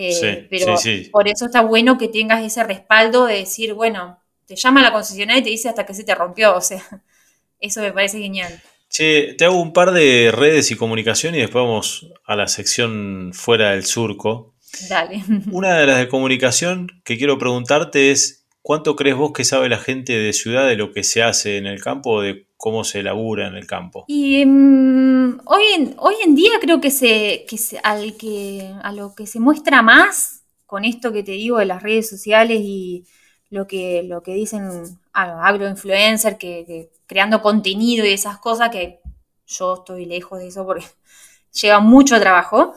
Eh, 0.00 0.46
pero 0.48 0.76
por 1.10 1.26
eso 1.26 1.46
está 1.46 1.62
bueno 1.62 1.98
que 1.98 2.06
tengas 2.06 2.44
ese 2.44 2.62
respaldo 2.62 3.26
de 3.26 3.38
decir, 3.38 3.74
bueno, 3.74 4.22
te 4.46 4.54
llama 4.54 4.80
la 4.80 4.92
concesionaria 4.92 5.40
y 5.40 5.42
te 5.42 5.50
dice 5.50 5.68
hasta 5.68 5.84
que 5.84 5.92
se 5.92 6.04
te 6.04 6.14
rompió, 6.14 6.54
o 6.54 6.60
sea, 6.60 6.80
eso 7.60 7.80
me 7.80 7.92
parece 7.92 8.20
genial. 8.20 8.62
Che, 8.88 9.34
te 9.34 9.44
hago 9.44 9.60
un 9.60 9.72
par 9.72 9.90
de 9.90 10.30
redes 10.32 10.70
y 10.70 10.76
comunicación 10.76 11.34
y 11.34 11.38
después 11.38 11.64
vamos 11.64 12.12
a 12.24 12.36
la 12.36 12.46
sección 12.46 13.32
fuera 13.34 13.72
del 13.72 13.84
surco. 13.84 14.54
Dale. 14.88 15.20
Una 15.50 15.76
de 15.76 15.86
las 15.86 15.98
de 15.98 16.08
comunicación 16.08 16.86
que 17.02 17.18
quiero 17.18 17.36
preguntarte 17.36 18.12
es, 18.12 18.37
¿cuánto 18.68 18.96
crees 18.96 19.16
vos 19.16 19.32
que 19.32 19.46
sabe 19.46 19.70
la 19.70 19.78
gente 19.78 20.12
de 20.12 20.34
ciudad 20.34 20.68
de 20.68 20.76
lo 20.76 20.92
que 20.92 21.02
se 21.02 21.22
hace 21.22 21.56
en 21.56 21.66
el 21.66 21.82
campo 21.82 22.10
o 22.10 22.20
de 22.20 22.48
cómo 22.58 22.84
se 22.84 23.02
labura 23.02 23.46
en 23.46 23.54
el 23.54 23.66
campo? 23.66 24.04
Y 24.08 24.44
mm, 24.44 25.40
hoy, 25.46 25.62
en, 25.74 25.94
hoy 25.96 26.16
en 26.22 26.34
día 26.34 26.50
creo 26.60 26.78
que, 26.78 26.90
se, 26.90 27.46
que 27.48 27.56
al 27.82 28.18
que 28.18 28.70
a 28.82 28.92
lo 28.92 29.14
que 29.14 29.26
se 29.26 29.40
muestra 29.40 29.80
más 29.80 30.42
con 30.66 30.84
esto 30.84 31.14
que 31.14 31.22
te 31.22 31.32
digo 31.32 31.56
de 31.56 31.64
las 31.64 31.82
redes 31.82 32.10
sociales 32.10 32.60
y 32.62 33.06
lo 33.48 33.66
que, 33.66 34.02
lo 34.02 34.22
que 34.22 34.34
dicen 34.34 34.68
agroinfluencers, 35.14 36.36
que, 36.36 36.66
que 36.66 36.90
creando 37.06 37.40
contenido 37.40 38.04
y 38.04 38.10
esas 38.10 38.36
cosas 38.36 38.68
que 38.68 39.00
yo 39.46 39.76
estoy 39.76 40.04
lejos 40.04 40.40
de 40.40 40.48
eso 40.48 40.66
porque 40.66 40.84
lleva 41.58 41.80
mucho 41.80 42.20
trabajo. 42.20 42.74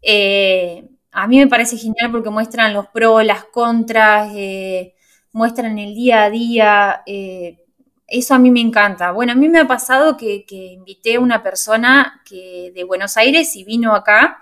Eh, 0.00 0.88
a 1.12 1.26
mí 1.26 1.36
me 1.36 1.48
parece 1.48 1.76
genial 1.76 2.10
porque 2.10 2.30
muestran 2.30 2.72
los 2.72 2.86
pros, 2.86 3.22
las 3.26 3.44
contras, 3.44 4.32
eh, 4.34 4.94
muestran 5.34 5.78
el 5.78 5.94
día 5.94 6.24
a 6.24 6.30
día. 6.30 7.02
Eh, 7.04 7.58
eso 8.06 8.34
a 8.34 8.38
mí 8.38 8.50
me 8.50 8.60
encanta. 8.60 9.10
Bueno, 9.10 9.32
a 9.32 9.34
mí 9.34 9.48
me 9.48 9.58
ha 9.60 9.66
pasado 9.66 10.16
que, 10.16 10.46
invité 10.48 11.16
a 11.16 11.20
una 11.20 11.42
persona 11.42 12.22
que, 12.24 12.72
de 12.74 12.84
Buenos 12.84 13.16
Aires 13.16 13.54
y 13.56 13.64
vino 13.64 13.94
acá 13.94 14.38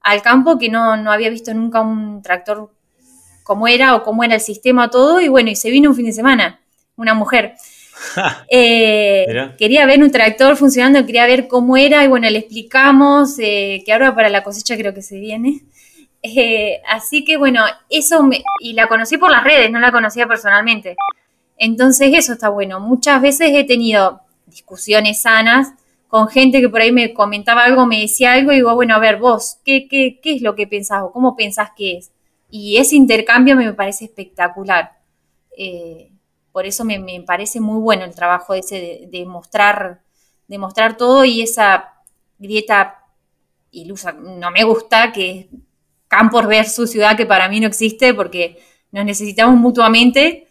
al 0.00 0.22
campo 0.22 0.58
que 0.58 0.68
no, 0.68 0.92
había 1.10 1.30
visto 1.30 1.52
nunca 1.54 1.80
un 1.80 2.22
tractor 2.22 2.70
como 3.42 3.66
era 3.66 3.96
o 3.96 4.02
cómo 4.02 4.24
era 4.24 4.34
el 4.34 4.40
sistema, 4.40 4.90
todo, 4.90 5.20
y 5.20 5.28
bueno, 5.28 5.50
y 5.50 5.56
se 5.56 5.70
vino 5.70 5.90
un 5.90 5.96
fin 5.96 6.06
de 6.06 6.12
semana, 6.12 6.60
una 6.96 7.14
mujer. 7.14 7.54
Eh, 8.50 9.24
quería 9.56 9.86
ver 9.86 10.02
un 10.02 10.10
tractor 10.10 10.54
funcionando, 10.56 11.06
quería 11.06 11.26
ver 11.26 11.48
cómo 11.48 11.78
era, 11.78 12.04
y 12.04 12.08
bueno, 12.08 12.28
le 12.28 12.40
explicamos 12.40 13.38
eh, 13.38 13.82
que 13.86 13.92
ahora 13.92 14.14
para 14.14 14.28
la 14.28 14.42
cosecha 14.42 14.76
creo 14.76 14.92
que 14.92 15.00
se 15.00 15.18
viene. 15.18 15.62
Eh, 16.36 16.82
así 16.88 17.24
que 17.24 17.36
bueno, 17.36 17.64
eso 17.90 18.22
me, 18.22 18.42
y 18.60 18.72
la 18.72 18.88
conocí 18.88 19.18
por 19.18 19.30
las 19.30 19.44
redes, 19.44 19.70
no 19.70 19.78
la 19.78 19.92
conocía 19.92 20.26
personalmente. 20.26 20.96
Entonces 21.56 22.10
eso 22.14 22.32
está 22.34 22.48
bueno. 22.48 22.80
Muchas 22.80 23.20
veces 23.22 23.50
he 23.52 23.64
tenido 23.64 24.20
discusiones 24.46 25.22
sanas 25.22 25.72
con 26.08 26.28
gente 26.28 26.60
que 26.60 26.68
por 26.68 26.80
ahí 26.80 26.92
me 26.92 27.12
comentaba 27.12 27.64
algo, 27.64 27.86
me 27.86 28.00
decía 28.00 28.32
algo, 28.34 28.52
y 28.52 28.56
digo, 28.56 28.74
bueno, 28.74 28.94
a 28.94 28.98
ver, 28.98 29.18
vos, 29.18 29.58
¿qué, 29.64 29.88
qué, 29.88 30.20
qué 30.22 30.36
es 30.36 30.42
lo 30.42 30.54
que 30.54 30.66
pensás 30.66 31.02
o 31.02 31.12
cómo 31.12 31.36
pensás 31.36 31.70
que 31.76 31.98
es? 31.98 32.12
Y 32.50 32.76
ese 32.78 32.96
intercambio 32.96 33.56
me 33.56 33.72
parece 33.72 34.04
espectacular. 34.04 34.92
Eh, 35.56 36.10
por 36.52 36.64
eso 36.64 36.84
me, 36.84 37.22
parece 37.26 37.60
muy 37.60 37.80
bueno 37.80 38.04
el 38.04 38.14
trabajo 38.14 38.54
de, 38.54 39.24
mostrar, 39.26 40.00
de 40.48 40.58
mostrar 40.58 40.96
todo 40.96 41.24
y 41.24 41.42
esa 41.42 42.02
grieta 42.38 43.04
ilusa. 43.72 44.12
No 44.12 44.50
me 44.50 44.64
gusta 44.64 45.12
que 45.12 45.50
Campos 46.08 46.46
versus 46.46 46.90
ciudad, 46.90 47.16
que 47.16 47.26
para 47.26 47.48
mí 47.48 47.60
no 47.60 47.66
existe, 47.66 48.14
porque 48.14 48.62
nos 48.92 49.04
necesitamos 49.04 49.58
mutuamente. 49.58 50.48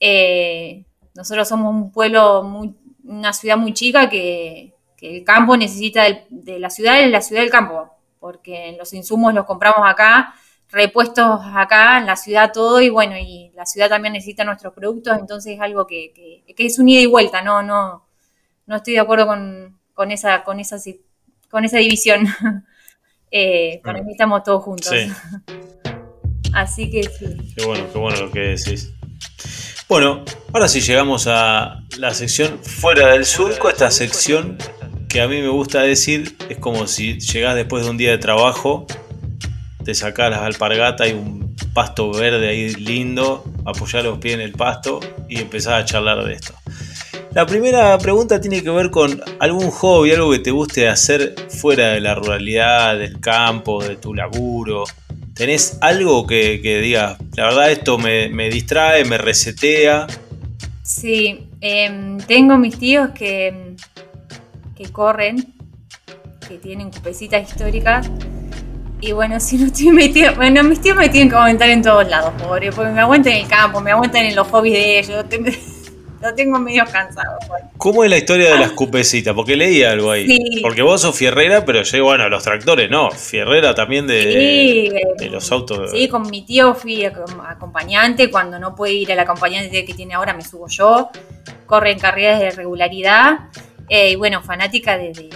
Eh, 0.00 0.84
nosotros 1.14 1.48
somos 1.48 1.74
un 1.74 1.92
pueblo, 1.92 2.42
muy, 2.42 2.74
una 3.04 3.32
ciudad 3.32 3.56
muy 3.56 3.72
chica 3.72 4.08
que, 4.08 4.74
el 5.00 5.24
campo 5.24 5.56
necesita 5.56 6.04
de 6.30 6.60
la 6.60 6.70
ciudad 6.70 7.00
y 7.00 7.10
la 7.10 7.20
ciudad 7.22 7.42
del 7.42 7.50
campo, 7.50 7.90
porque 8.20 8.76
los 8.78 8.92
insumos 8.92 9.34
los 9.34 9.44
compramos 9.46 9.80
acá, 9.84 10.32
repuestos 10.70 11.40
acá, 11.56 11.98
en 11.98 12.06
la 12.06 12.14
ciudad 12.14 12.52
todo, 12.52 12.80
y 12.80 12.88
bueno, 12.88 13.16
y 13.18 13.50
la 13.56 13.66
ciudad 13.66 13.88
también 13.88 14.12
necesita 14.12 14.44
nuestros 14.44 14.72
productos, 14.72 15.18
entonces 15.18 15.54
es 15.54 15.60
algo 15.60 15.88
que, 15.88 16.44
es 16.46 16.78
un 16.78 16.88
ida 16.88 17.00
y 17.00 17.06
vuelta, 17.06 17.42
no, 17.42 17.64
no, 17.64 18.06
no 18.66 18.76
estoy 18.76 18.94
de 18.94 19.00
acuerdo 19.00 19.26
con 19.26 20.10
esa, 20.12 20.44
con 20.44 20.60
esa, 20.60 20.76
con 21.50 21.64
esa 21.64 21.78
división. 21.78 22.26
eh, 23.32 23.80
para 23.82 24.02
mí 24.02 24.12
estamos 24.12 24.42
todos 24.42 24.62
juntos. 24.62 24.92
Así 26.52 26.90
que 26.90 27.02
sí. 27.04 27.54
Qué 27.56 27.64
bueno, 27.64 27.86
qué 27.90 27.98
bueno 27.98 28.20
lo 28.20 28.30
que 28.30 28.40
decís. 28.40 28.92
Bueno, 29.88 30.24
ahora 30.52 30.68
sí 30.68 30.80
llegamos 30.80 31.26
a 31.26 31.82
la 31.98 32.14
sección 32.14 32.58
fuera 32.62 33.08
del 33.08 33.24
surco, 33.24 33.68
esta 33.68 33.90
sección 33.90 34.58
que 35.08 35.20
a 35.20 35.28
mí 35.28 35.40
me 35.40 35.48
gusta 35.48 35.82
decir 35.82 36.36
es 36.48 36.58
como 36.58 36.86
si 36.86 37.20
llegás 37.20 37.54
después 37.54 37.84
de 37.84 37.90
un 37.90 37.98
día 37.98 38.10
de 38.10 38.18
trabajo, 38.18 38.86
te 39.84 39.94
sacás 39.94 40.30
las 40.30 40.40
alpargatas 40.40 41.08
y 41.08 41.12
un 41.12 41.54
pasto 41.74 42.10
verde 42.12 42.48
ahí 42.48 42.74
lindo, 42.74 43.44
apoyás 43.66 44.04
los 44.04 44.18
pies 44.18 44.34
en 44.34 44.40
el 44.40 44.52
pasto 44.52 45.00
y 45.28 45.40
empezás 45.40 45.82
a 45.82 45.84
charlar 45.84 46.24
de 46.24 46.34
esto. 46.34 46.54
La 47.34 47.46
primera 47.46 47.96
pregunta 47.98 48.40
tiene 48.40 48.62
que 48.62 48.70
ver 48.70 48.90
con 48.90 49.22
algún 49.38 49.70
hobby, 49.70 50.12
algo 50.12 50.30
que 50.32 50.38
te 50.38 50.50
guste 50.50 50.88
hacer 50.88 51.34
fuera 51.48 51.92
de 51.92 52.00
la 52.00 52.14
ruralidad, 52.14 52.98
del 52.98 53.20
campo, 53.20 53.82
de 53.82 53.96
tu 53.96 54.12
laburo, 54.12 54.84
¿Tenés 55.34 55.78
algo 55.80 56.26
que, 56.26 56.60
que 56.60 56.78
digas, 56.80 57.16
la 57.36 57.44
verdad 57.44 57.70
esto 57.70 57.96
me, 57.96 58.28
distrae, 58.50 59.04
me 59.06 59.16
resetea? 59.16 60.06
Sí, 60.82 61.48
em, 61.60 62.18
tengo 62.18 62.58
mis 62.58 62.78
tíos 62.78 63.10
que, 63.10 63.74
que 64.76 64.92
corren, 64.92 65.54
que 66.46 66.58
tienen 66.58 66.90
cupecitas 66.90 67.48
históricas. 67.48 68.10
Y 69.00 69.12
bueno, 69.12 69.40
si 69.40 69.56
no 69.56 69.66
estoy 69.66 69.90
metida, 69.90 70.32
bueno, 70.32 70.62
mis 70.64 70.80
tíos 70.82 70.98
me 70.98 71.08
tienen 71.08 71.30
que 71.30 71.36
aguantar 71.36 71.70
en 71.70 71.80
todos 71.80 72.06
lados, 72.08 72.34
pobre, 72.40 72.70
porque 72.70 72.92
me 72.92 73.00
aguantan 73.00 73.32
en 73.32 73.40
el 73.40 73.48
campo, 73.48 73.80
me 73.80 73.90
aguantan 73.90 74.26
en 74.26 74.36
los 74.36 74.46
hobbies 74.48 74.74
de 74.74 74.98
ellos. 74.98 75.24
Lo 76.22 76.34
tengo 76.34 76.58
medio 76.58 76.84
cansado. 76.90 77.36
¿Cómo 77.76 78.04
es 78.04 78.10
la 78.10 78.16
historia 78.16 78.52
de 78.52 78.58
las 78.58 78.72
cupecitas? 78.72 79.34
Porque 79.34 79.56
leí 79.56 79.82
algo 79.82 80.12
ahí. 80.12 80.60
Porque 80.62 80.82
vos 80.82 81.00
sos 81.00 81.16
fierrera, 81.16 81.64
pero 81.64 81.82
yo, 81.82 82.04
bueno, 82.04 82.28
los 82.28 82.44
tractores 82.44 82.88
no. 82.88 83.10
Fierrera 83.10 83.74
también 83.74 84.06
de, 84.06 85.02
de 85.18 85.28
los 85.28 85.50
autos. 85.50 85.90
Sí, 85.90 86.08
con 86.08 86.30
mi 86.30 86.42
tío 86.42 86.74
fui 86.74 87.04
acompañante. 87.04 88.30
Cuando 88.30 88.58
no 88.58 88.74
puede 88.74 88.94
ir 88.94 89.12
al 89.12 89.18
acompañante 89.18 89.84
que 89.84 89.94
tiene 89.94 90.14
ahora, 90.14 90.32
me 90.32 90.42
subo 90.42 90.68
yo. 90.68 91.10
Corre 91.66 91.92
en 91.92 91.98
carreras 91.98 92.38
de 92.38 92.52
regularidad. 92.52 93.50
Eh, 93.88 94.12
y 94.12 94.14
bueno, 94.14 94.42
fanática 94.42 94.96
de, 94.96 95.28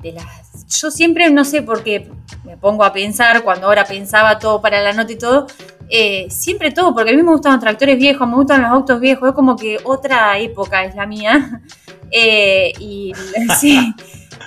de 0.00 0.12
las 0.12 0.44
yo 0.80 0.90
siempre, 0.90 1.30
no 1.30 1.44
sé 1.44 1.62
por 1.62 1.82
qué 1.82 2.08
me 2.44 2.56
pongo 2.56 2.84
a 2.84 2.92
pensar, 2.92 3.42
cuando 3.42 3.66
ahora 3.66 3.84
pensaba 3.84 4.38
todo 4.38 4.60
para 4.60 4.80
la 4.82 4.92
nota 4.92 5.12
y 5.12 5.18
todo, 5.18 5.46
eh, 5.88 6.26
siempre 6.30 6.70
todo, 6.70 6.94
porque 6.94 7.10
a 7.10 7.14
mí 7.14 7.22
me 7.22 7.30
gustan 7.30 7.52
los 7.52 7.60
tractores 7.60 7.98
viejos, 7.98 8.26
me 8.26 8.34
gustan 8.36 8.62
los 8.62 8.70
autos 8.70 9.00
viejos, 9.00 9.28
es 9.28 9.34
como 9.34 9.56
que 9.56 9.78
otra 9.84 10.38
época 10.38 10.84
es 10.84 10.94
la 10.94 11.06
mía. 11.06 11.60
Eh, 12.16 12.72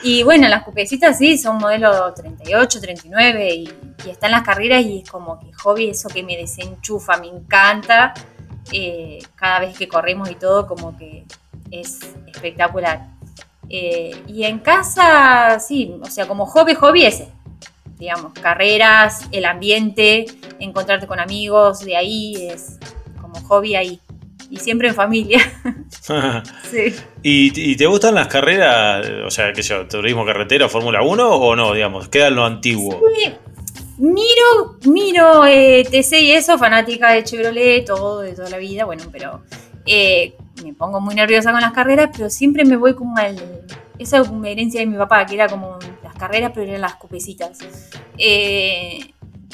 y, 0.03 0.23
bueno, 0.23 0.47
las 0.47 0.63
cupecitas 0.63 1.17
sí, 1.17 1.37
son 1.37 1.57
modelo 1.57 2.13
38, 2.13 2.79
39 2.79 3.55
y, 3.55 3.69
y 4.05 4.09
están 4.09 4.31
las 4.31 4.43
carreras 4.43 4.85
y 4.85 4.99
es 4.99 5.09
como 5.09 5.37
que 5.37 5.51
hobby, 5.51 5.89
eso 5.89 6.07
que 6.07 6.23
me 6.23 6.37
desenchufa, 6.37 7.17
me 7.17 7.27
encanta. 7.27 8.13
Eh, 8.71 9.19
cada 9.35 9.59
vez 9.59 9.77
que 9.77 9.89
corremos 9.89 10.31
y 10.31 10.35
todo, 10.35 10.65
como 10.65 10.95
que 10.95 11.25
es 11.69 11.99
espectacular. 12.27 13.09
y 13.67 14.43
en 14.43 14.59
casa, 14.59 15.59
sí, 15.59 15.93
o 16.01 16.05
sea, 16.05 16.25
como 16.25 16.45
hobby, 16.45 16.73
hobby 16.73 17.03
ese 17.03 17.27
digamos, 17.97 18.33
carreras, 18.33 19.27
el 19.31 19.45
ambiente, 19.45 20.25
encontrarte 20.59 21.07
con 21.07 21.19
amigos, 21.19 21.79
de 21.79 21.95
ahí 21.97 22.47
es 22.49 22.77
como 23.19 23.35
hobby 23.47 23.75
ahí. 23.75 23.99
Y 24.49 24.57
siempre 24.57 24.87
en 24.87 24.95
familia. 24.95 25.39
sí. 26.71 26.95
¿Y, 27.21 27.75
te 27.75 27.85
gustan 27.85 28.15
las 28.15 28.27
carreras, 28.27 29.05
o 29.25 29.29
sea, 29.29 29.51
qué 29.51 29.61
sé 29.61 29.69
yo, 29.69 29.87
turismo 29.87 30.25
carretera, 30.25 30.69
Fórmula 30.69 31.01
1 31.01 31.35
o 31.35 31.55
no, 31.55 31.73
digamos, 31.73 32.07
queda 32.07 32.27
en 32.27 32.35
lo 32.35 32.45
antiguo? 32.45 33.01
Sí. 33.15 33.33
Miro, 33.97 34.77
miro 34.85 35.45
eh, 35.47 35.83
TC 35.83 36.21
y 36.21 36.31
eso, 36.31 36.57
fanática 36.57 37.11
de 37.13 37.23
Chevrolet, 37.23 37.83
todo, 37.83 38.21
de 38.21 38.33
toda 38.33 38.49
la 38.49 38.57
vida, 38.57 38.85
bueno, 38.85 39.03
pero 39.11 39.41
eh, 39.87 40.35
me 40.63 40.73
pongo 40.73 41.01
muy 41.01 41.15
nerviosa 41.15 41.51
con 41.51 41.61
las 41.61 41.73
carreras, 41.73 42.11
pero 42.15 42.29
siempre 42.29 42.63
me 42.63 42.77
voy 42.77 42.93
como 42.93 43.17
al... 43.17 43.35
Esa 43.97 44.19
es 44.19 44.29
una 44.29 44.49
herencia 44.49 44.79
de 44.79 44.85
mi 44.85 44.95
papá, 44.97 45.25
que 45.25 45.33
era 45.33 45.47
como 45.47 45.79
carreras, 46.17 46.51
pero 46.53 46.67
eran 46.67 46.81
las 46.81 46.95
cupecitas. 46.95 47.59
Eh, 48.17 48.99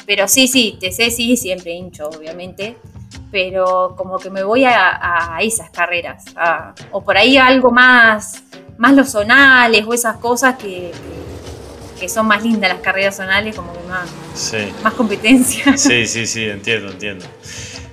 pero 0.06 0.28
sí, 0.28 0.48
sí, 0.48 0.76
te 0.80 0.92
sé, 0.92 1.10
sí, 1.10 1.36
siempre 1.36 1.72
hincho, 1.72 2.08
obviamente. 2.08 2.76
Pero 3.30 3.94
como 3.96 4.18
que 4.18 4.30
me 4.30 4.42
voy 4.44 4.64
a, 4.64 5.38
esas 5.40 5.70
carreras. 5.70 6.24
o 6.92 7.02
por 7.02 7.16
ahí 7.16 7.36
algo 7.36 7.70
más, 7.70 8.44
más 8.78 8.94
los 8.94 9.10
zonales 9.10 9.84
o 9.86 9.92
esas 9.92 10.18
cosas 10.18 10.56
que, 10.56 10.92
que, 11.98 12.08
son 12.08 12.26
más 12.26 12.42
lindas 12.44 12.70
las 12.70 12.80
carreras 12.80 13.16
zonales, 13.16 13.56
como 13.56 13.72
que 13.72 13.80
más, 13.88 14.08
más 14.82 14.94
competencia. 14.94 15.64
Sí, 15.76 16.06
sí, 16.06 16.26
sí, 16.26 16.44
entiendo, 16.44 16.92
entiendo. 16.92 17.26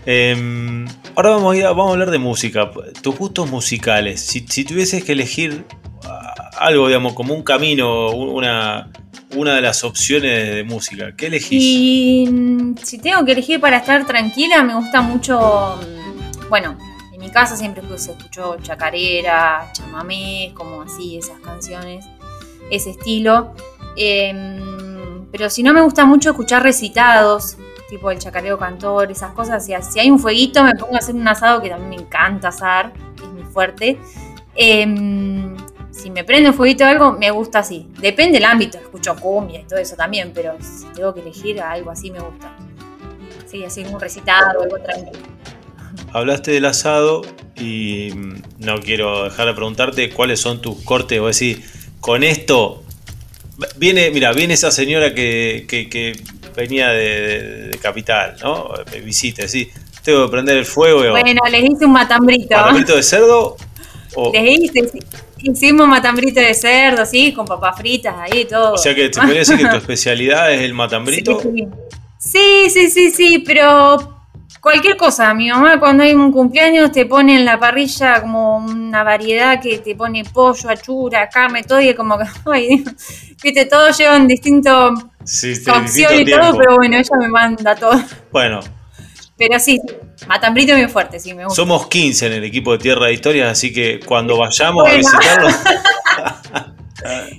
Em, 0.06 0.88
ahora 1.16 1.32
vamos 1.32 1.56
a, 1.58 1.70
vamos 1.70 1.90
a 1.90 1.92
hablar 1.94 2.12
de 2.12 2.20
música. 2.20 2.70
Tus 3.02 3.18
gustos 3.18 3.50
musicales. 3.50 4.22
Si, 4.22 4.46
si 4.48 4.64
tuvieses 4.64 5.04
que 5.04 5.14
elegir 5.14 5.66
algo, 6.62 6.88
digamos, 6.88 7.14
como 7.14 7.34
un 7.34 7.44
camino, 7.44 8.12
una, 8.12 8.92
una 9.36 9.56
de 9.56 9.62
las 9.62 9.84
opciones 9.84 10.56
de 10.56 10.64
música. 10.64 11.16
¿Qué 11.16 11.28
elegís? 11.28 11.62
Y 11.62 12.28
mm, 12.32 12.78
si 12.78 13.00
tengo 13.00 13.26
que 13.26 13.32
elegir 13.32 13.60
para 13.60 13.78
estar 13.78 14.06
tranquila, 14.06 14.64
me 14.64 14.76
gusta 14.76 15.02
mucho, 15.02 15.80
mm, 15.82 16.50
bueno, 16.50 16.78
en 17.12 17.20
mi 17.20 17.30
casa 17.32 17.58
siempre 17.58 17.84
se 17.98 18.12
escuchó 18.12 18.58
chacarera, 18.62 19.72
chamamé, 19.74 20.52
como 20.54 20.84
así, 20.84 21.18
esas 21.18 21.40
canciones, 21.40 22.06
ese 22.70 22.92
estilo. 22.92 23.56
Em, 23.98 25.26
pero 25.32 25.50
si 25.50 25.64
no 25.64 25.74
me 25.74 25.82
gusta 25.82 26.06
mucho 26.06 26.30
escuchar 26.30 26.62
recitados, 26.62 27.58
tipo 27.90 28.12
el 28.12 28.20
chacareo 28.20 28.60
cantor, 28.60 29.12
esas 29.12 29.34
cosas. 29.34 29.66
Si, 29.66 29.74
si 29.92 30.00
hay 30.00 30.12
un 30.12 30.20
fueguito, 30.20 30.64
me 30.64 30.76
pongo 30.76 30.96
a 30.96 31.00
hacer 31.00 31.16
un 31.16 31.28
asado 31.28 31.62
que 31.62 31.70
también 31.70 31.90
me 31.90 31.96
encanta 31.96 32.50
asar, 32.50 32.94
es 33.16 33.28
muy 33.30 33.44
fuerte. 33.44 33.98
Eh, 34.56 34.86
si 36.02 36.10
me 36.10 36.24
prende 36.24 36.50
un 36.50 36.56
fueguito 36.56 36.84
o 36.84 36.88
algo, 36.88 37.12
me 37.12 37.30
gusta 37.30 37.60
así. 37.60 37.88
Depende 38.00 38.40
del 38.40 38.46
ámbito, 38.46 38.80
escucho 38.80 39.16
cumbia 39.16 39.60
y 39.60 39.64
todo 39.66 39.78
eso 39.78 39.96
también, 39.96 40.32
pero 40.34 40.58
si 40.60 40.86
tengo 40.96 41.14
que 41.14 41.22
elegir 41.22 41.62
algo 41.62 41.92
así, 41.92 42.10
me 42.10 42.20
gusta. 42.20 42.56
Sí, 43.46 43.64
así 43.64 43.84
un 43.84 44.00
recitado, 44.00 44.62
algo 44.62 44.80
tranquilo. 44.80 45.20
Hablaste 46.12 46.52
del 46.52 46.66
asado 46.66 47.22
y 47.56 48.10
mm, 48.16 48.42
no 48.60 48.80
quiero 48.80 49.26
dejar 49.26 49.48
de 49.48 49.54
preguntarte 49.54 50.10
cuáles 50.10 50.40
son 50.40 50.62
tus 50.62 50.82
cortes 50.84 51.20
o 51.20 51.28
decir, 51.28 51.64
con 52.00 52.24
esto 52.24 52.84
viene, 53.78 54.10
mira, 54.10 54.34
viene 54.34 54.56
esa 54.56 54.72
señora 54.72 55.14
que, 55.14 55.68
venía 56.56 56.90
de, 56.90 57.78
Capital, 57.80 58.38
¿no? 58.42 58.72
Me 58.92 59.02
visita, 59.02 59.48
sí. 59.48 59.70
Tengo 60.04 60.26
que 60.26 60.32
prender 60.32 60.58
el 60.58 60.66
fuego. 60.66 61.00
Bueno, 61.12 61.42
les 61.50 61.64
hice 61.64 61.86
un 61.86 61.94
matambrito. 61.94 62.56
¿Matambrito 62.56 62.96
de 62.96 63.04
cerdo? 63.04 63.56
Les 64.34 64.60
hice, 64.60 64.88
sí. 64.88 65.00
Hicimos 65.44 65.88
matambrito 65.88 66.40
de 66.40 66.54
cerdo, 66.54 67.06
sí, 67.06 67.34
con 67.34 67.46
papas 67.46 67.78
fritas 67.78 68.16
ahí, 68.20 68.46
todo. 68.46 68.74
O 68.74 68.78
sea 68.78 68.94
que 68.94 69.10
te 69.10 69.20
podría 69.20 69.40
decir 69.40 69.58
que 69.58 69.68
tu 69.68 69.76
especialidad 69.78 70.54
es 70.54 70.62
el 70.62 70.74
matambrito. 70.74 71.42
Sí, 72.18 72.70
sí, 72.70 72.90
sí, 72.90 73.12
sí, 73.12 73.40
pero 73.40 74.22
cualquier 74.62 74.96
cosa. 74.96 75.34
Mi 75.34 75.50
mamá 75.50 75.80
cuando 75.80 76.04
hay 76.04 76.14
un 76.14 76.32
cumpleaños 76.32 76.92
te 76.92 77.06
pone 77.06 77.36
en 77.36 77.46
la 77.46 77.60
parrilla 77.60 78.22
como 78.22 78.58
una 78.58 79.04
variedad 79.04 79.60
que 79.60 79.80
te 79.80 79.96
pone 79.96 80.24
pollo, 80.24 80.70
achura, 80.70 81.28
carne, 81.28 81.64
todo 81.64 81.82
y 81.82 81.94
como 81.96 82.18
que, 82.18 82.26
ay, 82.52 82.84
viste, 83.44 83.66
todos 83.66 83.98
llevan 83.98 84.28
distinto 84.28 84.94
sí, 85.24 85.54
y 85.54 86.26
todo, 86.26 86.58
pero 86.58 86.76
bueno, 86.76 86.98
ella 86.98 87.18
me 87.20 87.28
manda 87.28 87.76
todo. 87.76 88.00
Bueno, 88.32 88.60
pero 89.38 89.60
sí, 89.60 89.82
Matambrito 90.28 90.76
bien 90.76 90.90
fuerte, 90.90 91.20
sí, 91.20 91.34
me 91.34 91.46
gusta. 91.46 91.56
Somos 91.56 91.88
15 91.88 92.28
en 92.28 92.34
el 92.34 92.44
equipo 92.44 92.74
de 92.74 92.78
Tierra 92.78 93.08
de 93.08 93.14
Historias, 93.14 93.52
así 93.52 93.74
que 93.74 94.00
cuando 94.00 94.38
vayamos 94.38 94.88
a 94.88 94.94
visitarlo. 94.94 95.50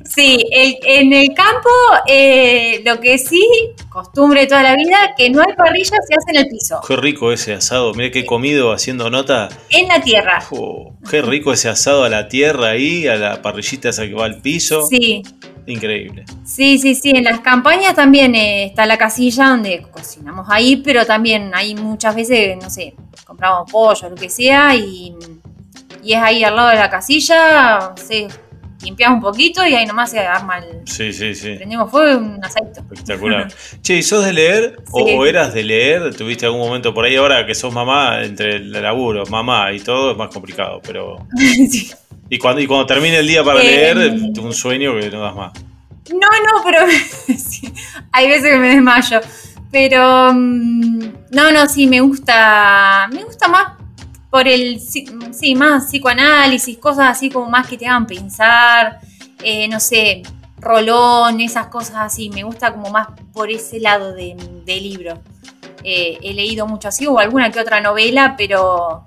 Sí, 0.05 0.45
en 0.53 1.13
el 1.13 1.33
campo 1.35 1.71
eh, 2.07 2.83
lo 2.85 3.01
que 3.01 3.19
sí, 3.19 3.47
costumbre 3.89 4.47
toda 4.47 4.63
la 4.63 4.75
vida, 4.75 5.15
que 5.17 5.31
no 5.31 5.41
hay 5.41 5.55
parrilla, 5.57 5.97
se 6.07 6.15
hace 6.15 6.31
en 6.31 6.37
el 6.37 6.49
piso. 6.49 6.81
Qué 6.87 6.97
rico 6.97 7.33
ese 7.33 7.55
asado, 7.55 7.95
mira 7.95 8.11
que 8.11 8.21
he 8.21 8.27
comido 8.27 8.73
haciendo 8.73 9.09
nota. 9.11 9.49
En 9.71 9.89
la 9.89 10.01
tierra. 10.01 10.45
qué 11.09 11.23
rico 11.23 11.53
ese 11.53 11.69
asado 11.69 12.05
a 12.05 12.09
la 12.09 12.29
tierra 12.29 12.71
ahí, 12.71 13.07
a 13.07 13.17
la 13.17 13.43
parrillita 13.43 13.91
esa 13.91 14.07
que 14.07 14.15
va 14.15 14.25
al 14.25 14.41
piso. 14.41 14.87
Sí. 14.87 15.23
Increíble. 15.67 16.25
Sí, 16.45 16.79
sí, 16.79 16.95
sí. 16.95 17.11
En 17.11 17.25
las 17.25 17.41
campañas 17.41 17.95
también 17.95 18.35
eh, 18.35 18.65
está 18.65 18.87
la 18.87 18.99
casilla 18.99 19.49
donde 19.49 19.83
cocinamos 19.91 20.47
ahí, 20.51 20.77
pero 20.77 21.07
también 21.07 21.53
hay 21.55 21.75
muchas 21.75 22.15
veces, 22.15 22.57
no 22.61 22.71
sé, 22.71 22.95
compramos 23.25 23.71
pollo, 23.71 24.11
lo 24.11 24.17
que 24.17 24.29
sea, 24.29 24.75
y, 24.75 25.15
y 26.03 26.13
es 26.15 26.21
ahí 26.21 26.43
al 26.45 26.57
lado 26.57 26.69
de 26.69 26.77
la 26.77 26.91
casilla, 26.91 27.93
sí, 27.97 28.27
limpiamos 28.83 29.17
un 29.17 29.23
poquito 29.23 29.67
y 29.67 29.75
ahí 29.75 29.87
nomás 29.87 30.11
se 30.11 30.21
arma 30.21 30.59
el. 30.59 30.87
Sí, 30.87 31.13
sí, 31.13 31.35
sí. 31.35 31.55
Prendemos 31.55 31.91
fuego 31.91 32.11
y 32.11 32.15
un 32.15 32.45
aceite. 32.45 32.81
Espectacular. 32.81 33.53
che, 33.83 33.97
¿y 33.97 34.03
sos 34.03 34.25
de 34.25 34.33
leer 34.33 34.77
o 34.91 35.27
eras 35.27 35.55
de 35.55 35.63
leer? 35.63 36.15
¿Tuviste 36.15 36.47
algún 36.47 36.61
momento 36.61 36.93
por 36.93 37.05
ahí 37.05 37.17
ahora 37.17 37.47
que 37.47 37.55
sos 37.55 37.73
mamá, 37.73 38.23
entre 38.23 38.57
el 38.57 38.73
laburo, 38.73 39.25
mamá 39.27 39.73
y 39.73 39.81
todo, 39.81 40.13
es 40.13 40.17
más 40.17 40.31
complicado, 40.31 40.81
pero. 40.85 41.27
sí. 41.37 41.91
Y 42.33 42.39
cuando, 42.39 42.63
y 42.63 42.67
cuando 42.67 42.87
termine 42.87 43.19
el 43.19 43.27
día 43.27 43.45
para 43.45 43.61
eh, 43.61 43.95
leer, 43.95 44.11
un 44.41 44.55
sueño 44.55 44.99
que 44.99 45.11
no 45.11 45.21
das 45.21 45.37
más. 45.37 45.53
No, 46.11 46.17
no, 46.19 46.65
pero 46.65 46.79
hay 48.13 48.27
veces 48.27 48.51
que 48.51 48.57
me 48.57 48.69
desmayo. 48.71 49.21
Pero 49.71 50.33
mm, 50.33 50.99
no, 51.31 51.53
no, 51.53 51.69
sí, 51.69 51.87
me 51.87 52.01
gusta. 52.01 53.07
Me 53.13 53.23
gusta 53.23 53.49
más 53.49 53.73
por 54.31 54.49
el, 54.49 54.81
sí, 54.81 55.55
más 55.55 55.89
psicoanálisis, 55.89 56.79
cosas 56.79 57.11
así 57.11 57.29
como 57.29 57.51
más 57.51 57.67
que 57.67 57.77
te 57.77 57.87
hagan 57.87 58.07
pensar, 58.07 59.01
eh, 59.43 59.69
no 59.69 59.79
sé, 59.79 60.23
rolón, 60.57 61.39
esas 61.43 61.67
cosas 61.67 61.97
así, 61.97 62.31
me 62.31 62.45
gusta 62.45 62.73
como 62.73 62.91
más 62.91 63.09
por 63.35 63.51
ese 63.51 63.79
lado 63.79 64.15
de, 64.15 64.35
libro. 64.67 65.21
Eh, 65.85 66.19
he 66.23 66.33
leído 66.33 66.67
mucho 66.67 66.89
así, 66.89 67.07
o 67.07 67.19
alguna 67.19 67.51
que 67.51 67.61
otra 67.61 67.83
novela, 67.83 68.37
pero 68.39 69.05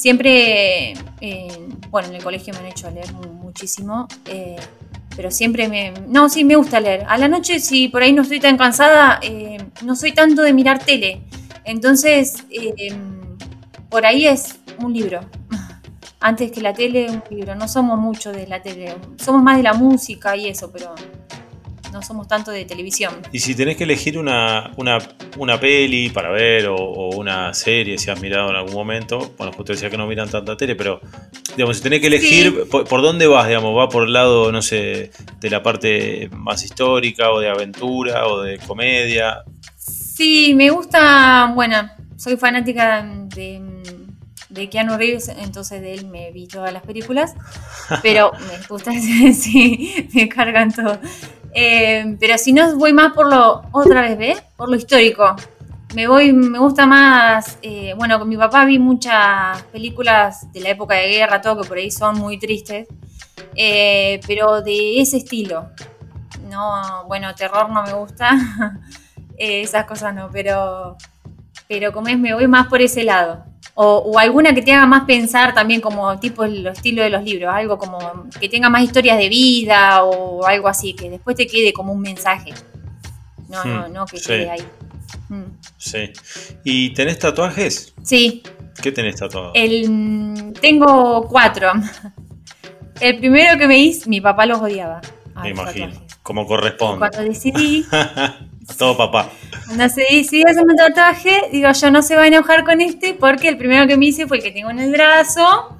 siempre, 0.00 0.94
eh, 1.20 1.68
bueno, 1.90 2.08
en 2.08 2.14
el 2.14 2.22
colegio 2.22 2.54
me 2.54 2.60
han 2.60 2.66
hecho 2.66 2.90
leer 2.90 3.12
muchísimo, 3.12 4.08
pero 5.14 5.30
siempre 5.30 5.68
me... 5.68 5.92
No, 6.08 6.28
sí, 6.28 6.44
me 6.44 6.56
gusta 6.56 6.80
leer. 6.80 7.04
A 7.06 7.18
la 7.18 7.28
noche, 7.28 7.60
si 7.60 7.88
por 7.88 8.02
ahí 8.02 8.12
no 8.12 8.22
estoy 8.22 8.40
tan 8.40 8.56
cansada, 8.56 9.20
no 9.84 9.94
soy 9.94 10.12
tanto 10.12 10.42
de 10.42 10.52
mirar 10.52 10.82
tele. 10.82 11.22
Entonces 11.64 12.44
por 13.90 14.06
ahí 14.06 14.26
es 14.26 14.58
un 14.78 14.94
libro. 14.94 15.20
Antes 16.20 16.52
que 16.52 16.60
la 16.62 16.72
tele, 16.72 17.10
un 17.10 17.22
libro. 17.30 17.54
No 17.54 17.68
somos 17.68 17.98
mucho 17.98 18.32
de 18.32 18.46
la 18.46 18.62
tele. 18.62 18.94
Somos 19.16 19.42
más 19.42 19.56
de 19.56 19.64
la 19.64 19.74
música 19.74 20.36
y 20.36 20.48
eso, 20.48 20.70
pero 20.70 20.94
no 21.92 22.02
somos 22.02 22.28
tanto 22.28 22.50
de 22.50 22.64
televisión. 22.64 23.14
Y 23.32 23.40
si 23.40 23.54
tenés 23.54 23.76
que 23.76 23.84
elegir 23.84 24.18
una, 24.18 24.72
una, 24.76 25.60
peli 25.60 26.10
para 26.10 26.30
ver 26.30 26.66
o, 26.66 27.10
una 27.10 27.52
serie, 27.54 27.98
si 27.98 28.10
has 28.10 28.20
mirado 28.20 28.50
en 28.50 28.56
algún 28.56 28.74
momento, 28.74 29.34
bueno, 29.36 29.52
usted 29.56 29.74
decía 29.74 29.90
que 29.90 29.96
no 29.96 30.06
miran 30.06 30.30
tanta 30.30 30.56
tele, 30.56 30.76
pero 30.76 31.00
digamos, 31.56 31.76
si 31.76 31.82
tenés 31.82 32.00
que 32.00 32.06
elegir, 32.08 32.68
por, 32.68 33.02
dónde 33.02 33.26
vas? 33.26 33.46
Digamos, 33.48 33.76
¿va 33.76 33.88
por 33.88 34.04
el 34.04 34.12
lado, 34.12 34.52
no 34.52 34.62
sé, 34.62 35.10
de 35.40 35.50
la 35.50 35.62
parte 35.62 36.28
más 36.32 36.64
histórica 36.64 37.30
o 37.30 37.40
de 37.40 37.48
aventura 37.48 38.26
o 38.26 38.42
de 38.42 38.58
comedia? 38.58 39.42
Sí, 39.76 40.54
me 40.54 40.70
gusta, 40.70 41.52
bueno, 41.54 41.90
soy 42.16 42.36
fanática 42.36 43.02
de 43.34 43.70
de 44.50 44.68
Keanu 44.68 44.98
Reeves, 44.98 45.28
entonces 45.28 45.80
de 45.80 45.94
él 45.94 46.06
me 46.06 46.30
vi 46.32 46.46
todas 46.46 46.72
las 46.72 46.82
películas, 46.82 47.34
pero 48.02 48.32
me 48.40 48.66
gusta, 48.68 48.92
sí, 49.32 50.08
me 50.12 50.28
cargan 50.28 50.72
todo. 50.72 50.98
Eh, 51.52 52.16
pero 52.18 52.38
si 52.38 52.52
no, 52.52 52.76
voy 52.76 52.92
más 52.92 53.12
por 53.12 53.28
lo, 53.28 53.62
otra 53.72 54.14
vez. 54.14 54.42
Por 54.56 54.68
lo 54.68 54.76
histórico. 54.76 55.36
Me 55.94 56.06
voy, 56.06 56.32
me 56.32 56.60
gusta 56.60 56.86
más, 56.86 57.58
eh, 57.62 57.94
bueno, 57.96 58.16
con 58.20 58.28
mi 58.28 58.36
papá 58.36 58.64
vi 58.64 58.78
muchas 58.78 59.60
películas 59.72 60.52
de 60.52 60.60
la 60.60 60.68
época 60.70 60.94
de 60.94 61.08
guerra, 61.08 61.40
todo 61.40 61.62
que 61.62 61.68
por 61.68 61.78
ahí 61.78 61.90
son 61.90 62.16
muy 62.16 62.38
tristes, 62.38 62.86
eh, 63.56 64.20
pero 64.24 64.62
de 64.62 65.00
ese 65.00 65.16
estilo. 65.16 65.70
No, 66.48 67.04
bueno, 67.08 67.34
terror 67.34 67.70
no 67.70 67.82
me 67.82 67.92
gusta, 67.92 68.30
esas 69.36 69.84
cosas 69.84 70.14
no, 70.14 70.30
pero, 70.30 70.96
pero 71.66 71.92
como 71.92 72.06
es, 72.06 72.18
me 72.20 72.34
voy 72.34 72.46
más 72.46 72.68
por 72.68 72.80
ese 72.80 73.02
lado. 73.02 73.49
O, 73.74 74.18
alguna 74.18 74.54
que 74.54 74.62
te 74.62 74.72
haga 74.72 74.86
más 74.86 75.04
pensar 75.04 75.54
también 75.54 75.80
como 75.80 76.18
tipo 76.18 76.44
el 76.44 76.66
estilo 76.66 77.02
de 77.02 77.10
los 77.10 77.22
libros, 77.22 77.52
algo 77.54 77.78
como 77.78 78.28
que 78.38 78.48
tenga 78.48 78.68
más 78.68 78.82
historias 78.82 79.16
de 79.18 79.28
vida 79.28 80.04
o 80.04 80.44
algo 80.44 80.68
así, 80.68 80.92
que 80.92 81.08
después 81.08 81.36
te 81.36 81.46
quede 81.46 81.72
como 81.72 81.92
un 81.92 82.00
mensaje. 82.00 82.52
No, 83.48 83.64
no, 83.64 83.88
hmm, 83.88 83.92
no 83.92 84.06
que 84.06 84.20
quede 84.20 84.50
ahí. 84.50 84.62
Hmm. 85.28 85.44
Sí. 85.76 86.12
¿Y 86.64 86.92
tenés 86.92 87.18
tatuajes? 87.18 87.94
Sí. 88.02 88.42
¿Qué 88.82 88.92
tenés 88.92 89.16
tatuado? 89.16 89.52
El, 89.54 90.52
tengo 90.60 91.26
cuatro. 91.28 91.72
El 93.00 93.18
primero 93.18 93.58
que 93.58 93.66
me 93.66 93.78
hice, 93.78 94.08
mi 94.10 94.20
papá 94.20 94.44
los 94.44 94.60
odiaba. 94.60 95.00
Me 95.42 95.50
imagino. 95.50 95.92
Como 96.22 96.46
corresponde. 96.46 96.98
Cuando 96.98 97.22
decidí 97.22 97.86
todo 98.78 98.96
papá. 98.96 99.30
Cuando 99.66 99.88
se 99.88 100.02
decidió 100.10 100.48
hacer 100.48 100.64
un 100.64 100.76
tatuaje, 100.76 101.42
digo, 101.52 101.70
yo 101.72 101.90
no 101.90 102.02
se 102.02 102.16
va 102.16 102.22
a 102.22 102.26
enojar 102.26 102.64
con 102.64 102.80
este 102.80 103.14
porque 103.14 103.48
el 103.48 103.56
primero 103.56 103.86
que 103.86 103.96
me 103.96 104.06
hice 104.06 104.26
fue 104.26 104.38
el 104.38 104.42
que 104.42 104.52
tengo 104.52 104.70
en 104.70 104.78
el 104.78 104.90
brazo, 104.92 105.78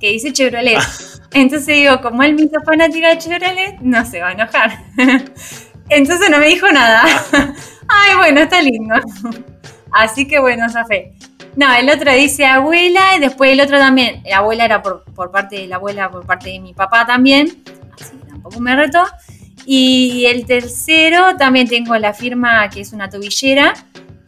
que 0.00 0.10
dice 0.10 0.32
Chevrolet. 0.32 0.78
Entonces 1.32 1.76
digo, 1.76 2.00
como 2.00 2.22
él 2.22 2.34
me 2.34 2.42
hizo 2.42 2.60
fanática 2.64 3.10
de 3.10 3.18
Chevrolet, 3.18 3.80
no 3.80 4.04
se 4.04 4.20
va 4.20 4.28
a 4.28 4.32
enojar. 4.32 4.78
Entonces 5.88 6.30
no 6.30 6.38
me 6.38 6.46
dijo 6.46 6.70
nada. 6.70 7.02
Ay, 7.88 8.16
bueno, 8.16 8.40
está 8.40 8.62
lindo. 8.62 8.94
Así 9.92 10.26
que 10.26 10.38
bueno, 10.38 10.66
esa 10.66 10.84
fe. 10.84 11.12
No, 11.54 11.70
el 11.74 11.90
otro 11.90 12.10
dice 12.12 12.46
abuela 12.46 13.16
y 13.16 13.20
después 13.20 13.52
el 13.52 13.60
otro 13.60 13.78
también. 13.78 14.22
La 14.24 14.38
abuela 14.38 14.64
era 14.64 14.82
por, 14.82 15.04
por 15.04 15.30
parte 15.30 15.56
de 15.56 15.66
la 15.66 15.76
abuela, 15.76 16.10
por 16.10 16.24
parte 16.24 16.48
de 16.48 16.60
mi 16.60 16.72
papá 16.72 17.04
también. 17.04 17.62
Así 18.00 18.16
tampoco 18.42 18.60
me 18.60 18.74
retó. 18.74 19.04
Y 19.64 20.26
el 20.26 20.44
tercero 20.44 21.36
también 21.36 21.68
tengo 21.68 21.96
la 21.96 22.12
firma 22.12 22.68
que 22.68 22.80
es 22.80 22.92
una 22.92 23.08
tobillera. 23.08 23.74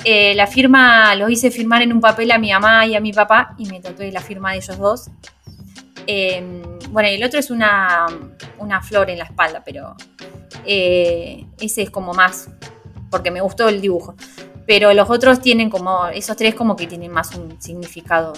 Eh, 0.05 0.35
la 0.35 0.46
firma 0.46 1.14
lo 1.16 1.29
hice 1.29 1.50
firmar 1.50 1.83
en 1.83 1.92
un 1.92 2.00
papel 2.00 2.31
a 2.31 2.38
mi 2.38 2.53
mamá 2.53 2.87
y 2.87 2.94
a 2.94 3.00
mi 3.00 3.12
papá 3.12 3.55
y 3.59 3.66
me 3.66 3.81
tatué 3.81 4.12
la 4.12 4.20
firma 4.20 4.53
de 4.53 4.59
ellos 4.59 4.79
dos. 4.79 5.11
Em, 6.07 6.62
bueno, 6.90 7.09
el 7.09 7.24
otro 7.24 7.40
es 7.40 7.50
una, 7.50 8.07
flor 8.83 9.11
en 9.11 9.18
la 9.18 9.24
espalda, 9.24 9.62
pero 9.64 9.96
eh, 10.64 11.46
ese 11.59 11.83
es 11.83 11.90
como 11.90 12.12
más, 12.12 12.50
porque 13.11 13.31
me 13.31 13.40
gustó 13.40 13.68
el 13.68 13.81
dibujo. 13.81 14.14
Pero 14.66 14.92
los 14.94 15.11
otros 15.11 15.40
tienen 15.40 15.70
como, 15.70 16.07
esos 16.09 16.37
tres 16.37 16.55
como 16.55 16.77
que 16.77 16.87
tienen 16.87 17.11
más 17.11 17.35
un 17.35 17.61
significado 17.61 18.35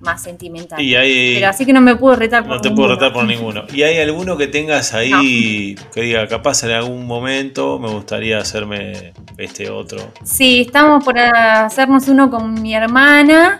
más 0.00 0.22
sentimental. 0.22 0.78
Pero 0.80 1.48
así 1.48 1.66
que 1.66 1.72
no 1.72 1.80
me 1.80 1.96
puedo 1.96 2.16
retar 2.16 2.42
por 2.42 2.56
No 2.56 2.60
te 2.60 2.70
puedo 2.70 2.88
retar 2.88 3.12
por 3.12 3.24
ninguno. 3.24 3.64
¿Y 3.72 3.82
hay 3.82 3.98
alguno 3.98 4.36
que 4.36 4.46
tengas 4.46 4.94
ahí 4.94 5.76
que 5.94 6.02
diga, 6.02 6.26
capaz 6.26 6.64
en 6.64 6.70
algún 6.70 7.06
momento 7.06 7.78
me 7.78 7.88
gustaría 7.88 8.38
hacerme 8.38 9.12
este 9.36 9.70
otro? 9.70 9.98
Sí, 10.24 10.62
estamos 10.62 11.04
por 11.04 11.18
hacernos 11.18 12.08
uno 12.08 12.30
con 12.30 12.60
mi 12.60 12.74
hermana. 12.74 13.58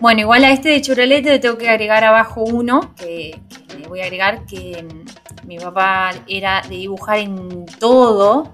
Bueno, 0.00 0.20
igual 0.20 0.44
a 0.44 0.52
este 0.52 0.68
de 0.68 0.80
Chevrolet 0.80 1.24
le 1.24 1.38
tengo 1.38 1.58
que 1.58 1.68
agregar 1.68 2.04
abajo 2.04 2.42
uno, 2.42 2.94
que, 2.96 3.38
le 3.78 3.88
voy 3.88 4.00
a 4.00 4.04
agregar 4.04 4.46
que 4.46 4.84
mm, 4.84 5.46
mi 5.46 5.58
papá 5.58 6.10
era 6.28 6.62
de 6.62 6.76
dibujar 6.76 7.18
en 7.18 7.66
todo. 7.78 8.52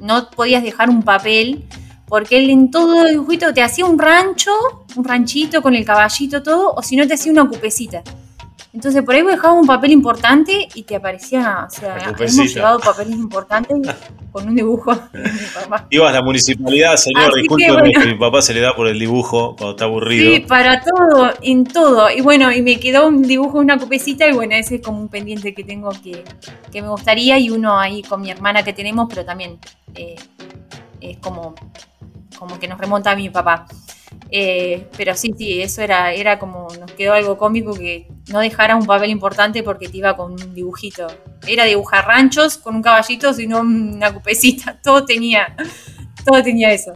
No 0.00 0.30
podías 0.30 0.62
dejar 0.62 0.90
un 0.90 1.02
papel 1.02 1.64
porque 2.08 2.38
él 2.38 2.50
en 2.50 2.70
todo 2.70 3.04
el 3.04 3.12
dibujito 3.12 3.52
te 3.52 3.62
hacía 3.62 3.84
un 3.84 3.98
rancho, 3.98 4.52
un 4.94 5.04
ranchito 5.04 5.62
con 5.62 5.74
el 5.74 5.84
caballito, 5.84 6.42
todo, 6.42 6.72
o 6.74 6.82
si 6.82 6.96
no 6.96 7.06
te 7.06 7.14
hacía 7.14 7.32
una 7.32 7.48
cupecita. 7.48 8.02
Entonces 8.76 9.02
por 9.02 9.14
ahí 9.14 9.22
dejaba 9.22 9.54
un 9.54 9.66
papel 9.66 9.92
importante 9.92 10.68
y 10.74 10.82
te 10.82 10.96
aparecía, 10.96 11.66
o 11.66 11.70
sea, 11.70 11.96
hemos 12.18 12.54
llevado 12.54 12.78
papeles 12.78 13.14
importantes 13.16 13.94
con 14.30 14.48
un 14.48 14.54
dibujo 14.54 14.94
de 15.14 15.32
mi 15.32 15.46
papá. 15.54 15.86
Ibas 15.88 16.10
a 16.10 16.12
la 16.12 16.22
municipalidad, 16.22 16.96
señor, 16.96 17.34
disculpe, 17.34 17.64
que, 17.64 18.04
mi 18.04 18.18
papá 18.18 18.42
se 18.42 18.52
le 18.52 18.60
da 18.60 18.76
por 18.76 18.86
el 18.86 18.98
dibujo 18.98 19.56
cuando 19.56 19.70
está 19.70 19.86
aburrido. 19.86 20.30
Sí, 20.30 20.40
para 20.40 20.82
todo, 20.82 21.32
en 21.40 21.64
todo. 21.64 22.10
Y 22.10 22.20
bueno, 22.20 22.52
y 22.52 22.60
me 22.60 22.78
quedó 22.78 23.08
un 23.08 23.22
dibujo, 23.22 23.60
una 23.60 23.78
cupecita, 23.78 24.28
y 24.28 24.32
bueno, 24.32 24.54
ese 24.54 24.74
es 24.74 24.82
como 24.82 25.00
un 25.00 25.08
pendiente 25.08 25.54
que 25.54 25.64
tengo 25.64 25.88
que, 26.04 26.22
que 26.70 26.82
me 26.82 26.88
gustaría, 26.90 27.38
y 27.38 27.48
uno 27.48 27.80
ahí 27.80 28.02
con 28.02 28.20
mi 28.20 28.30
hermana 28.30 28.62
que 28.62 28.74
tenemos, 28.74 29.06
pero 29.08 29.24
también 29.24 29.58
eh, 29.94 30.16
es 31.00 31.18
como 31.18 31.54
como 32.36 32.58
que 32.58 32.68
nos 32.68 32.78
remonta 32.78 33.10
a 33.10 33.16
mi 33.16 33.30
papá. 33.30 33.66
Eh, 34.30 34.88
pero 34.96 35.14
sí, 35.14 35.32
sí, 35.36 35.60
eso 35.60 35.82
era, 35.82 36.12
era 36.12 36.38
como, 36.38 36.68
nos 36.78 36.90
quedó 36.92 37.12
algo 37.12 37.36
cómico 37.36 37.74
que 37.74 38.08
no 38.28 38.40
dejara 38.40 38.76
un 38.76 38.86
papel 38.86 39.10
importante 39.10 39.62
porque 39.62 39.88
te 39.88 39.98
iba 39.98 40.16
con 40.16 40.32
un 40.32 40.54
dibujito. 40.54 41.06
Era 41.46 41.64
dibujar 41.64 42.06
ranchos 42.06 42.58
con 42.58 42.76
un 42.76 42.82
caballito, 42.82 43.32
sino 43.32 43.60
una 43.60 44.12
cupecita. 44.12 44.80
Todo 44.84 45.04
tenía, 45.04 45.56
todo 46.24 46.42
tenía 46.42 46.72
eso. 46.72 46.92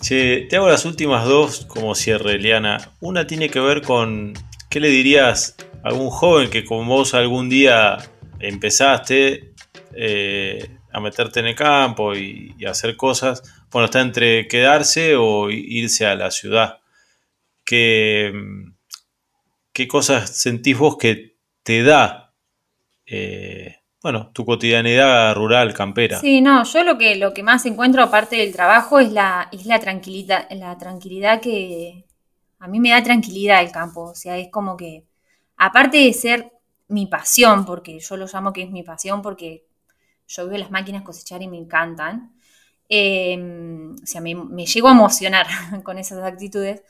Che, 0.00 0.46
te 0.48 0.56
hago 0.56 0.68
las 0.68 0.84
últimas 0.84 1.24
dos 1.24 1.66
como 1.66 1.94
cierre, 1.94 2.34
Eliana. 2.34 2.92
Una 3.00 3.26
tiene 3.26 3.48
que 3.48 3.60
ver 3.60 3.82
con, 3.82 4.32
¿qué 4.68 4.80
le 4.80 4.88
dirías 4.88 5.56
a 5.84 5.88
algún 5.88 6.10
joven 6.10 6.50
que 6.50 6.64
como 6.64 6.84
vos 6.84 7.14
algún 7.14 7.48
día 7.48 7.98
empezaste 8.40 9.54
eh, 9.94 10.77
a 10.92 11.00
meterte 11.00 11.40
en 11.40 11.46
el 11.46 11.54
campo 11.54 12.14
y, 12.14 12.54
hacer 12.66 12.96
cosas, 12.96 13.42
bueno, 13.70 13.86
está 13.86 14.00
entre 14.00 14.48
quedarse 14.48 15.16
o 15.16 15.50
irse 15.50 16.06
a 16.06 16.14
la 16.14 16.30
ciudad. 16.30 16.80
¿Qué, 17.64 18.32
qué 19.72 19.86
cosas 19.86 20.30
sentís 20.30 20.78
vos 20.78 20.96
que 20.96 21.36
te 21.62 21.82
da, 21.82 22.34
eh, 23.06 23.76
bueno, 24.02 24.30
tu 24.32 24.44
cotidianidad 24.44 25.34
rural, 25.34 25.74
campera? 25.74 26.18
Sí, 26.18 26.40
no, 26.40 26.64
yo 26.64 26.84
lo 26.84 26.96
que, 26.96 27.16
lo 27.16 27.34
que 27.34 27.42
más 27.42 27.66
encuentro 27.66 28.02
aparte 28.02 28.36
del 28.36 28.52
trabajo 28.52 29.00
es 29.00 29.12
la, 29.12 29.48
es 29.52 29.66
la 29.66 29.78
tranquilidad, 29.78 30.48
la 30.50 30.78
tranquilidad 30.78 31.40
que 31.40 32.06
a 32.58 32.68
mí 32.68 32.80
me 32.80 32.90
da 32.90 33.02
tranquilidad 33.02 33.62
el 33.62 33.70
campo, 33.70 34.04
o 34.10 34.14
sea, 34.14 34.38
es 34.38 34.48
como 34.50 34.76
que, 34.76 35.04
aparte 35.56 35.98
de 35.98 36.12
ser 36.12 36.52
mi 36.88 37.06
pasión, 37.06 37.64
porque 37.64 38.00
yo 38.00 38.16
lo 38.16 38.26
llamo 38.26 38.52
que 38.52 38.62
es 38.62 38.70
mi 38.70 38.82
pasión 38.82 39.22
porque 39.22 39.67
yo 40.28 40.48
veo 40.48 40.58
las 40.58 40.70
máquinas 40.70 41.02
cosechar 41.02 41.42
y 41.42 41.48
me 41.48 41.58
encantan, 41.58 42.32
eh, 42.88 43.36
o 44.02 44.06
sea, 44.06 44.20
me, 44.20 44.34
llego 44.66 44.88
a 44.88 44.92
emocionar 44.92 45.46
con 45.84 45.98
esas 45.98 46.22
actitudes. 46.22 46.82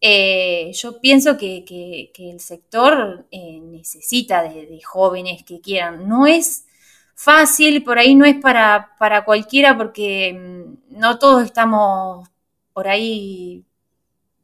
Eh, 0.00 0.72
yo 0.74 1.00
pienso 1.00 1.36
que, 1.36 2.10
el 2.18 2.40
sector 2.40 3.26
eh, 3.30 3.60
necesita 3.60 4.42
de, 4.42 4.80
jóvenes 4.84 5.42
que 5.44 5.60
quieran. 5.60 6.08
No 6.08 6.26
es 6.26 6.66
fácil, 7.14 7.82
por 7.84 7.98
ahí 7.98 8.14
no 8.14 8.24
es 8.24 8.36
para, 8.36 8.90
para 8.98 9.24
cualquiera 9.24 9.76
porque 9.76 10.32
mm, 10.32 10.98
no 10.98 11.18
todos 11.18 11.44
estamos 11.44 12.28
por 12.72 12.88
ahí 12.88 13.64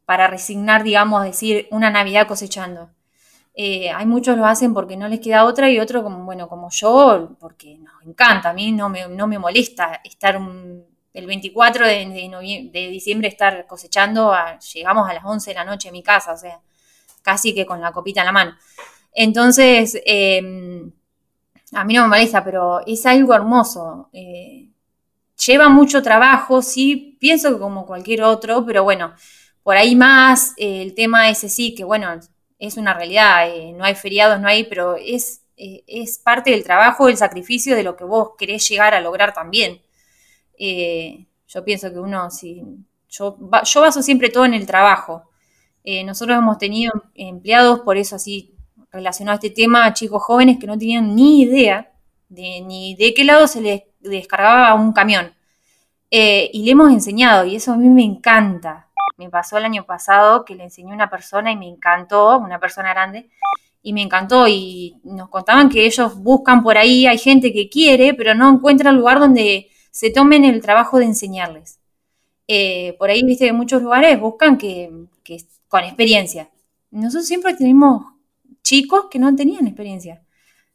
para 0.05 0.29
resignar, 0.29 0.85
digamos, 0.85 1.25
decir 1.25 1.69
una 1.71 1.91
Navidad 1.91 2.29
cosechando. 2.29 2.91
Eh, 3.59 3.91
hay 3.91 4.05
muchos 4.05 4.37
lo 4.37 4.45
hacen 4.45 4.75
porque 4.75 4.99
no 4.99 5.09
les 5.09 5.19
queda 5.19 5.47
otra 5.47 5.71
y 5.71 5.81
otros 5.81 6.03
como, 6.03 6.25
bueno, 6.27 6.47
como 6.47 6.69
yo, 6.71 7.37
porque 7.41 7.79
nos 7.79 8.05
encanta, 8.05 8.51
a 8.51 8.53
mí 8.53 8.71
no 8.71 8.91
me, 8.91 9.09
no 9.09 9.27
me 9.27 9.39
molesta 9.39 10.03
estar 10.05 10.39
el 11.15 11.27
24 11.27 11.87
de, 11.87 12.71
de, 12.71 12.89
diciembre 12.89 13.29
estar 13.29 13.67
cosechando, 13.67 14.35
llegamos 14.75 15.09
a 15.09 15.15
las 15.15 15.25
11 15.25 15.51
de 15.51 15.55
la 15.55 15.65
noche 15.65 15.89
en 15.89 15.93
mi 15.93 16.03
casa, 16.03 16.35
o 16.35 16.37
sea, 16.37 16.61
casi 17.23 17.55
que 17.55 17.65
con 17.65 17.81
la 17.81 17.93
copita 17.93 18.21
en 18.21 18.27
la 18.27 18.33
mano. 18.33 18.55
Entonces, 19.15 19.99
em, 20.05 20.93
a 21.73 21.85
mí 21.85 21.95
no 21.95 22.03
me 22.03 22.09
molesta, 22.09 22.45
pero 22.45 22.81
es 22.87 23.07
algo 23.07 23.35
hermoso. 23.35 24.11
Eh, 24.13 24.69
lleva 25.47 25.71
mucho 25.71 26.03
trabajo, 26.03 26.61
sí, 26.61 27.17
pienso 27.19 27.53
que 27.55 27.59
como 27.59 27.87
cualquier 27.87 28.23
otro, 28.23 28.67
pero 28.67 28.85
bueno, 28.85 29.15
por 29.63 29.79
ahí 29.79 29.97
más 29.97 30.53
eh, 30.59 30.83
el 30.83 30.95
tema 30.95 31.31
ese 31.31 31.49
sí, 31.49 31.75
que 31.75 31.85
bueno, 31.85 32.21
es 32.59 32.77
una 32.77 32.95
realidad, 32.95 33.49
eh, 33.49 33.73
no 33.73 33.85
hay 33.85 33.95
feriados, 33.95 34.41
no 34.41 34.49
hay, 34.49 34.65
pero 34.65 34.97
es, 34.97 35.43
es 35.57 36.19
parte 36.19 36.51
del 36.51 36.65
trabajo, 36.65 37.09
el 37.09 37.17
sacrificio 37.17 37.77
de 37.77 37.83
lo 37.83 37.97
que 37.97 38.05
vos 38.05 38.31
querés 38.39 38.69
llegar 38.69 38.95
a 38.95 39.01
lograr 39.01 39.33
también. 39.33 39.81
Eh, 40.59 41.27
yo 41.49 41.65
pienso 41.65 41.91
que 41.93 41.99
uno, 41.99 42.31
si, 42.31 42.63
yo, 43.09 43.37
yo 43.65 43.81
baso 43.81 44.03
siempre 44.03 44.31
todo 44.31 44.45
en 44.45 44.55
el 44.55 44.67
trabajo. 44.67 45.31
Eh, 45.85 46.05
nosotros 46.05 46.37
hemos 46.37 46.59
tenido 46.59 46.93
empleados, 47.15 47.81
por 47.81 47.97
eso 47.97 48.17
así 48.17 48.55
relacionado 48.91 49.35
a 49.35 49.37
este 49.37 49.51
tema, 49.51 49.93
chicos 49.93 50.23
jóvenes 50.23 50.59
que 50.59 50.67
no 50.67 50.77
tenían 50.79 51.15
ni 51.15 51.43
idea 51.43 51.93
de 52.29 52.61
ni 52.63 52.97
de 52.97 53.15
qué 53.15 53.25
lado 53.25 53.47
se 53.47 53.61
les 53.61 53.83
descargaba 54.01 54.75
un 54.75 54.93
camión. 54.93 55.33
Eh, 56.11 56.51
y 56.53 56.65
le 56.65 56.73
hemos 56.73 56.93
enseñado, 56.93 57.45
y 57.45 57.57
eso 57.57 57.73
a 57.73 57.77
mí 57.77 57.89
me 57.89 58.05
encanta. 58.05 58.86
Me 59.17 59.31
pasó 59.31 59.57
el 59.57 59.65
año 59.65 59.85
pasado 59.85 60.45
que 60.45 60.55
le 60.55 60.65
enseñé 60.65 60.91
a 60.91 60.95
una 60.95 61.11
persona 61.11 61.51
y 61.51 61.57
me 61.57 61.69
encantó, 61.69 62.37
una 62.39 62.61
persona 62.61 62.91
grande, 62.91 63.31
y 63.83 63.93
me 63.93 64.03
encantó. 64.03 64.47
Y 64.49 64.97
nos 65.05 65.29
contaban 65.31 65.69
que 65.69 65.87
ellos 65.87 66.17
buscan 66.17 66.63
por 66.63 66.77
ahí, 66.77 67.07
hay 67.07 67.19
gente 67.19 67.53
que 67.53 67.69
quiere, 67.69 68.15
pero 68.15 68.35
no 68.35 68.51
encuentra 68.51 68.91
el 68.91 68.97
lugar 68.97 69.19
donde 69.19 69.71
se 69.91 70.11
tomen 70.11 70.45
el 70.45 70.61
trabajo 70.61 70.99
de 70.99 71.07
enseñarles. 71.07 71.79
Eh, 72.49 72.95
por 72.99 73.11
ahí, 73.11 73.23
viste, 73.25 73.49
en 73.49 73.57
muchos 73.57 73.83
lugares 73.83 74.21
buscan 74.21 74.59
que, 74.59 74.91
con 75.69 75.85
experiencia. 75.85 76.51
Nosotros 76.91 77.27
siempre 77.27 77.55
tenemos 77.55 78.05
chicos 78.63 79.07
que 79.11 79.19
no 79.19 79.35
tenían 79.35 79.67
experiencia. 79.67 80.23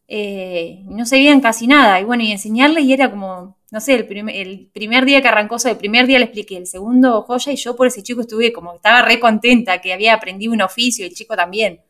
Eh, 0.07 0.83
no 0.85 1.05
sabían 1.05 1.41
casi 1.41 1.67
nada. 1.67 1.99
Y 2.01 2.05
bueno, 2.05 2.23
y 2.23 2.31
enseñarles 2.31 2.83
y 2.85 2.93
era 2.93 3.11
como, 3.11 3.55
no 3.71 3.79
sé, 3.79 3.93
el, 3.95 4.05
primer, 4.05 5.05
día 5.05 5.21
que 5.21 5.27
arrancó, 5.29 5.55
o 5.55 5.67
el 5.67 5.77
primer 5.77 6.05
día 6.05 6.19
le 6.19 6.25
expliqué, 6.25 6.57
el 6.57 6.67
segundo 6.67 7.21
joya 7.23 7.53
y 7.53 7.55
yo 7.55 7.75
por 7.75 7.87
ese 7.87 8.03
chico 8.03 8.21
estuve 8.21 8.51
como, 8.51 8.73
estaba 8.73 9.01
re 9.01 9.19
contenta 9.19 9.79
que 9.79 9.93
había 9.93 10.13
aprendido 10.13 10.51
un 10.51 10.61
oficio 10.61 11.05
y 11.05 11.07
el 11.09 11.15
chico 11.15 11.37
también. 11.37 11.81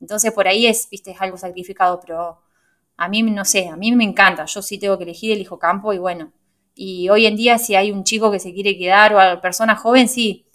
Entonces 0.00 0.32
por 0.32 0.46
ahí 0.46 0.66
es, 0.66 0.88
viste, 0.88 1.10
es 1.10 1.20
algo 1.20 1.36
sacrificado, 1.36 2.00
pero 2.00 2.40
a 2.96 3.08
mí, 3.08 3.22
no 3.22 3.44
sé, 3.44 3.68
a 3.68 3.76
mí 3.76 3.94
me 3.96 4.04
encanta. 4.04 4.44
Yo 4.46 4.62
sí 4.62 4.78
tengo 4.78 4.96
que 4.98 5.04
elegir, 5.04 5.32
elijo 5.32 5.58
campo 5.58 5.92
y 5.92 5.98
bueno, 5.98 6.32
y 6.76 7.08
hoy 7.08 7.26
en 7.26 7.36
día 7.36 7.58
si 7.58 7.74
hay 7.74 7.90
un 7.90 8.04
chico 8.04 8.30
que 8.30 8.38
se 8.38 8.54
quiere 8.54 8.78
quedar 8.78 9.14
o 9.14 9.20
a 9.20 9.40
persona 9.40 9.74
joven, 9.76 10.08
sí, 10.08 10.46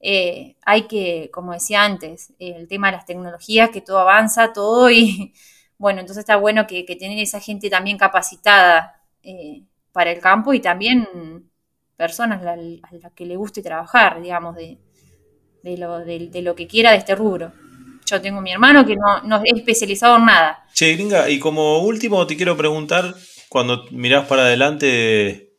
eh, 0.00 0.56
hay 0.62 0.88
que, 0.88 1.30
como 1.32 1.52
decía 1.52 1.84
antes, 1.84 2.32
el 2.40 2.68
tema 2.68 2.88
de 2.88 2.96
las 2.96 3.06
tecnologías, 3.06 3.70
que 3.70 3.82
todo 3.82 3.98
avanza, 4.00 4.52
todo 4.52 4.90
y 4.90 5.32
bueno, 5.78 6.00
entonces 6.00 6.22
está 6.22 6.36
bueno 6.36 6.66
que, 6.66 6.84
tener 6.84 7.18
esa 7.20 7.40
gente 7.40 7.70
también 7.70 7.98
capacitada 7.98 9.02
eh, 9.22 9.62
para 9.98 10.12
el 10.12 10.20
campo 10.20 10.54
y 10.54 10.60
también 10.60 11.08
personas 11.96 12.40
a 12.46 12.54
las 12.54 13.12
que 13.16 13.26
le 13.26 13.34
guste 13.34 13.62
trabajar, 13.62 14.22
digamos, 14.22 14.54
de, 14.54 14.78
lo, 15.76 15.98
de, 15.98 16.40
lo 16.40 16.54
que 16.54 16.68
quiera 16.68 16.92
de 16.92 16.98
este 16.98 17.16
rubro. 17.16 17.52
Yo 18.06 18.20
tengo 18.20 18.40
mi 18.40 18.52
hermano 18.52 18.86
que 18.86 18.94
no, 18.94 19.22
no 19.24 19.42
es 19.44 19.54
especializado 19.56 20.18
en 20.18 20.26
nada. 20.26 20.64
Che, 20.72 20.92
gringa, 20.92 21.28
y 21.28 21.40
como 21.40 21.80
último 21.80 22.24
te 22.28 22.36
quiero 22.36 22.56
preguntar, 22.56 23.12
cuando 23.48 23.86
mirás 23.90 24.26
para 24.26 24.42
adelante 24.42 25.56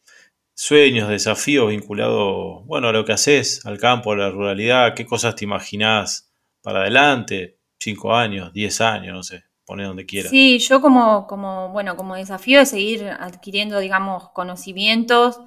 sueños, 0.53 1.09
desafíos 1.09 1.67
vinculados, 1.67 2.65
bueno, 2.65 2.87
a 2.87 2.93
lo 2.93 3.03
que 3.03 3.11
haces, 3.11 3.65
al 3.65 3.77
campo, 3.77 4.13
a 4.13 4.15
la 4.15 4.29
ruralidad, 4.29 4.93
qué 4.93 5.05
cosas 5.05 5.35
te 5.35 5.43
imaginás 5.43 6.31
para 6.61 6.79
adelante, 6.79 7.59
cinco 7.77 8.15
años, 8.15 8.53
diez 8.53 8.79
años, 8.79 9.13
no 9.13 9.21
sé, 9.21 9.43
pone 9.69 9.83
donde 9.83 10.07
quieras. 10.07 10.31
Sí, 10.31 10.57
yo 10.57 10.81
como, 10.81 11.27
como, 11.27 11.69
bueno, 11.69 11.95
como 11.95 12.15
desafío 12.15 12.57
de 12.57 12.65
seguir 12.65 13.07
adquiriendo, 13.07 13.77
digamos, 13.77 14.29
conocimientos, 14.29 15.41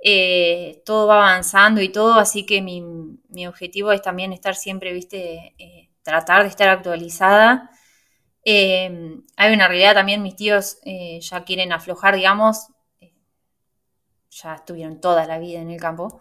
eh, 0.00 0.84
todo 0.86 1.08
va 1.08 1.30
avanzando 1.30 1.80
y 1.82 1.88
todo, 1.88 2.14
así 2.14 2.46
que 2.46 2.62
mi, 2.62 3.44
objetivo 3.48 3.90
es 3.90 4.02
también 4.02 4.32
estar 4.32 4.54
siempre, 4.54 4.92
viste, 4.92 5.56
eh, 5.58 5.90
tratar 6.02 6.44
de 6.44 6.48
estar 6.48 6.68
actualizada. 6.68 7.70
Eh, 8.44 9.18
hay 9.36 9.52
una 9.52 9.66
realidad 9.66 9.94
también, 9.94 10.22
mis 10.22 10.36
tíos 10.36 10.78
ya 11.20 11.42
quieren 11.42 11.72
aflojar, 11.72 12.14
digamos, 12.14 12.68
ya 14.30 14.54
estuvieron 14.54 15.00
toda 15.00 15.26
la 15.26 15.40
vida 15.40 15.60
en 15.60 15.72
el 15.72 15.80
campo, 15.80 16.20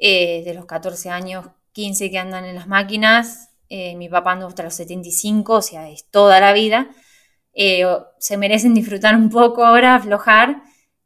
de 0.00 0.52
los 0.54 0.66
14 0.66 1.10
años, 1.10 1.44
15 1.72 2.08
que 2.08 2.18
andan 2.18 2.44
en 2.44 2.54
las 2.54 2.68
máquinas, 2.68 3.47
eh, 3.68 3.96
mi 3.96 4.08
papá 4.08 4.32
anda 4.32 4.46
hasta 4.46 4.62
los 4.62 4.74
75, 4.74 5.54
o 5.54 5.62
sea, 5.62 5.88
es 5.90 6.08
toda 6.10 6.40
la 6.40 6.52
vida. 6.52 6.90
Eh, 7.54 7.84
se 8.18 8.36
merecen 8.36 8.74
disfrutar 8.74 9.16
un 9.16 9.30
poco 9.30 9.64
ahora, 9.64 9.96
aflojar, 9.96 10.62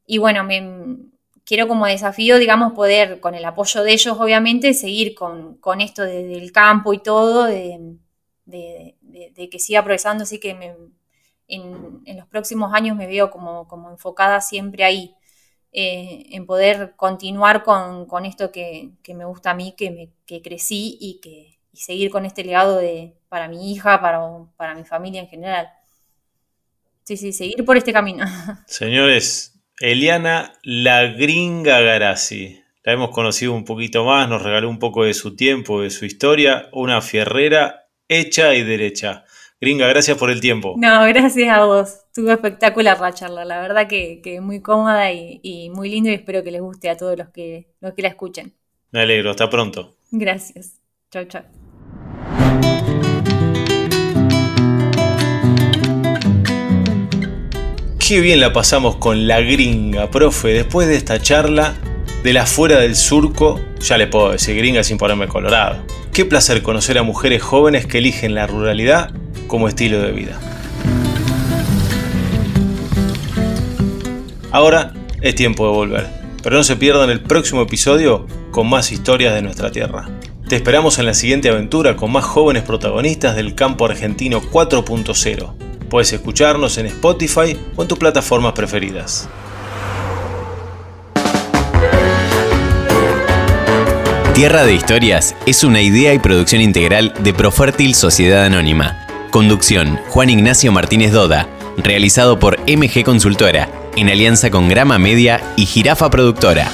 y 0.07 0.18
bueno, 0.18 0.44
me, 0.44 1.12
quiero 1.44 1.68
como 1.68 1.87
desafío, 1.87 2.38
digamos, 2.38 2.72
poder, 2.72 3.20
con 3.20 3.35
el 3.35 3.44
apoyo 3.44 3.83
de 3.83 3.92
ellos, 3.92 4.18
obviamente, 4.18 4.75
seguir 4.75 5.14
con, 5.14 5.81
esto 5.81 6.03
del 6.03 6.53
campo 6.53 6.92
y 6.92 6.98
todo, 7.03 7.44
de, 7.44 7.98
que 9.51 9.59
siga 9.59 9.83
progresando, 9.83 10.25
así 10.25 10.38
que 10.40 10.51
en, 11.48 12.16
los 12.16 12.27
próximos 12.29 12.72
años 12.75 12.96
me 12.96 13.07
veo 13.07 13.31
como, 13.31 13.68
como 13.68 13.90
enfocada 13.90 14.40
siempre 14.40 14.85
ahí. 14.85 15.14
Eh, 15.75 16.27
en 16.33 16.44
poder 16.44 16.94
continuar 16.96 17.62
con, 17.62 18.27
esto 18.27 18.53
que, 18.53 18.92
me 19.14 19.25
gusta 19.25 19.53
a 19.53 19.55
mí, 19.55 19.75
que, 19.77 19.90
me, 19.90 20.12
crecí 20.42 20.98
y, 21.01 21.20
que, 21.20 21.59
seguir 21.72 22.11
con 22.11 22.26
este 22.26 22.44
legado 22.44 22.78
de, 22.78 23.14
para 23.28 23.48
mi 23.48 23.72
hija, 23.72 24.00
para, 24.00 24.20
para 24.56 24.74
mi 24.74 24.85
familia 24.85 25.20
en 25.20 25.28
general. 25.28 25.68
Sí, 27.04 27.16
sí, 27.16 27.32
seguir 27.32 27.64
por 27.64 27.76
este 27.76 27.92
camino. 27.92 28.24
Señores, 28.66 29.61
Eliana 29.80 30.52
La 30.62 31.04
Gringa 31.04 31.80
Garazzi. 31.80 32.62
La 32.85 32.92
hemos 32.92 33.11
conocido 33.11 33.52
un 33.52 33.64
poquito 33.64 34.04
más, 34.04 34.28
nos 34.28 34.42
regaló 34.42 34.68
un 34.68 34.78
poco 34.78 35.04
de 35.04 35.14
su 35.14 35.37
tiempo, 35.37 35.83
de 35.83 35.90
su 35.90 36.04
historia, 36.04 36.68
una 36.73 37.00
fierrera 37.00 37.88
hecha 38.08 38.54
y 38.54 38.64
derecha. 38.64 39.25
Gringa, 39.60 39.87
gracias 39.87 40.18
por 40.18 40.31
el 40.31 40.40
tiempo. 40.40 40.75
No, 40.77 41.06
gracias 41.06 41.48
a 41.48 41.64
vos. 41.64 42.00
Estuvo 42.08 42.33
espectacular 42.33 42.98
la 43.00 43.12
charla. 43.12 43.44
La 43.44 43.60
verdad 43.60 43.87
que, 43.87 44.20
que 44.20 44.40
muy 44.40 44.60
cómoda 44.60 45.12
y, 45.12 45.70
muy 45.70 45.88
lindo 45.88 46.10
y 46.10 46.14
espero 46.14 46.42
que 46.42 46.50
les 46.50 46.60
guste 46.60 46.90
a 46.90 46.96
todos 46.96 47.16
los 47.16 47.29
que, 47.29 47.68
los 47.81 47.94
que 47.94 48.02
la 48.02 48.08
escuchen. 48.08 48.54
Me 48.90 49.02
alegro. 49.02 49.31
Hasta 49.31 49.48
pronto. 49.48 49.96
Gracias. 50.10 50.81
Chao, 51.12 51.25
chao. 51.27 51.62
Qué 58.05 58.21
bien 58.21 58.40
la 58.40 58.53
pasamos 58.53 58.96
con 58.96 59.29
la 59.29 59.40
gringa, 59.40 60.11
profe. 60.11 60.48
Después 60.48 60.88
de 60.88 60.96
esta 60.96 61.23
charla 61.23 61.75
de 62.25 62.33
la 62.33 62.46
fuera 62.46 62.81
del 62.81 62.96
surco, 62.96 63.61
ya 63.81 63.96
le 63.96 64.09
puedo 64.09 64.33
decir 64.33 64.57
gringa 64.57 64.83
sin 64.83 64.98
ponerme 64.98 65.29
colorado. 65.29 65.87
Qué 66.13 66.25
placer 66.25 66.63
conocer 66.63 66.98
a 66.98 67.05
mujeres 67.05 67.42
jóvenes 67.42 67.87
que 67.87 67.98
eligen 67.98 68.35
la 68.35 68.48
ruralidad 68.48 69.13
como 69.46 69.69
estilo 69.69 70.00
de 70.00 70.11
vida. 70.11 70.37
Ahora 74.50 74.92
es 75.21 75.37
tiempo 75.37 75.65
de 75.67 75.73
volver, 75.73 76.07
pero 76.42 76.57
no 76.57 76.65
se 76.65 76.75
pierdan 76.75 77.09
el 77.09 77.21
próximo 77.21 77.63
episodio 77.63 78.27
con 78.50 78.69
más 78.69 78.90
historias 78.90 79.33
de 79.33 79.42
nuestra 79.42 79.71
tierra. 79.71 80.11
Te 80.48 80.57
esperamos 80.57 80.98
en 80.98 81.07
la 81.07 81.15
siguiente 81.15 81.50
aventura 81.50 81.94
con 81.94 82.11
más 82.11 82.25
jóvenes 82.25 82.65
protagonistas 82.65 83.37
del 83.37 83.55
campo 83.55 83.87
argentino 83.87 84.42
4.0. 84.42 85.71
Puedes 85.92 86.10
escucharnos 86.14 86.78
en 86.78 86.86
Spotify 86.86 87.54
o 87.76 87.82
en 87.82 87.86
tus 87.86 87.98
plataformas 87.98 88.54
preferidas. 88.54 89.28
Tierra 94.34 94.64
de 94.64 94.72
Historias 94.72 95.36
es 95.44 95.62
una 95.64 95.82
idea 95.82 96.14
y 96.14 96.18
producción 96.18 96.62
integral 96.62 97.12
de 97.22 97.34
Profértil 97.34 97.94
Sociedad 97.94 98.46
Anónima. 98.46 99.06
Conducción, 99.30 100.00
Juan 100.08 100.30
Ignacio 100.30 100.72
Martínez 100.72 101.12
Doda. 101.12 101.46
Realizado 101.76 102.38
por 102.38 102.58
MG 102.60 103.04
Consultora, 103.04 103.68
en 103.94 104.08
alianza 104.08 104.50
con 104.50 104.70
Grama 104.70 104.98
Media 104.98 105.42
y 105.58 105.66
Jirafa 105.66 106.08
Productora. 106.08 106.72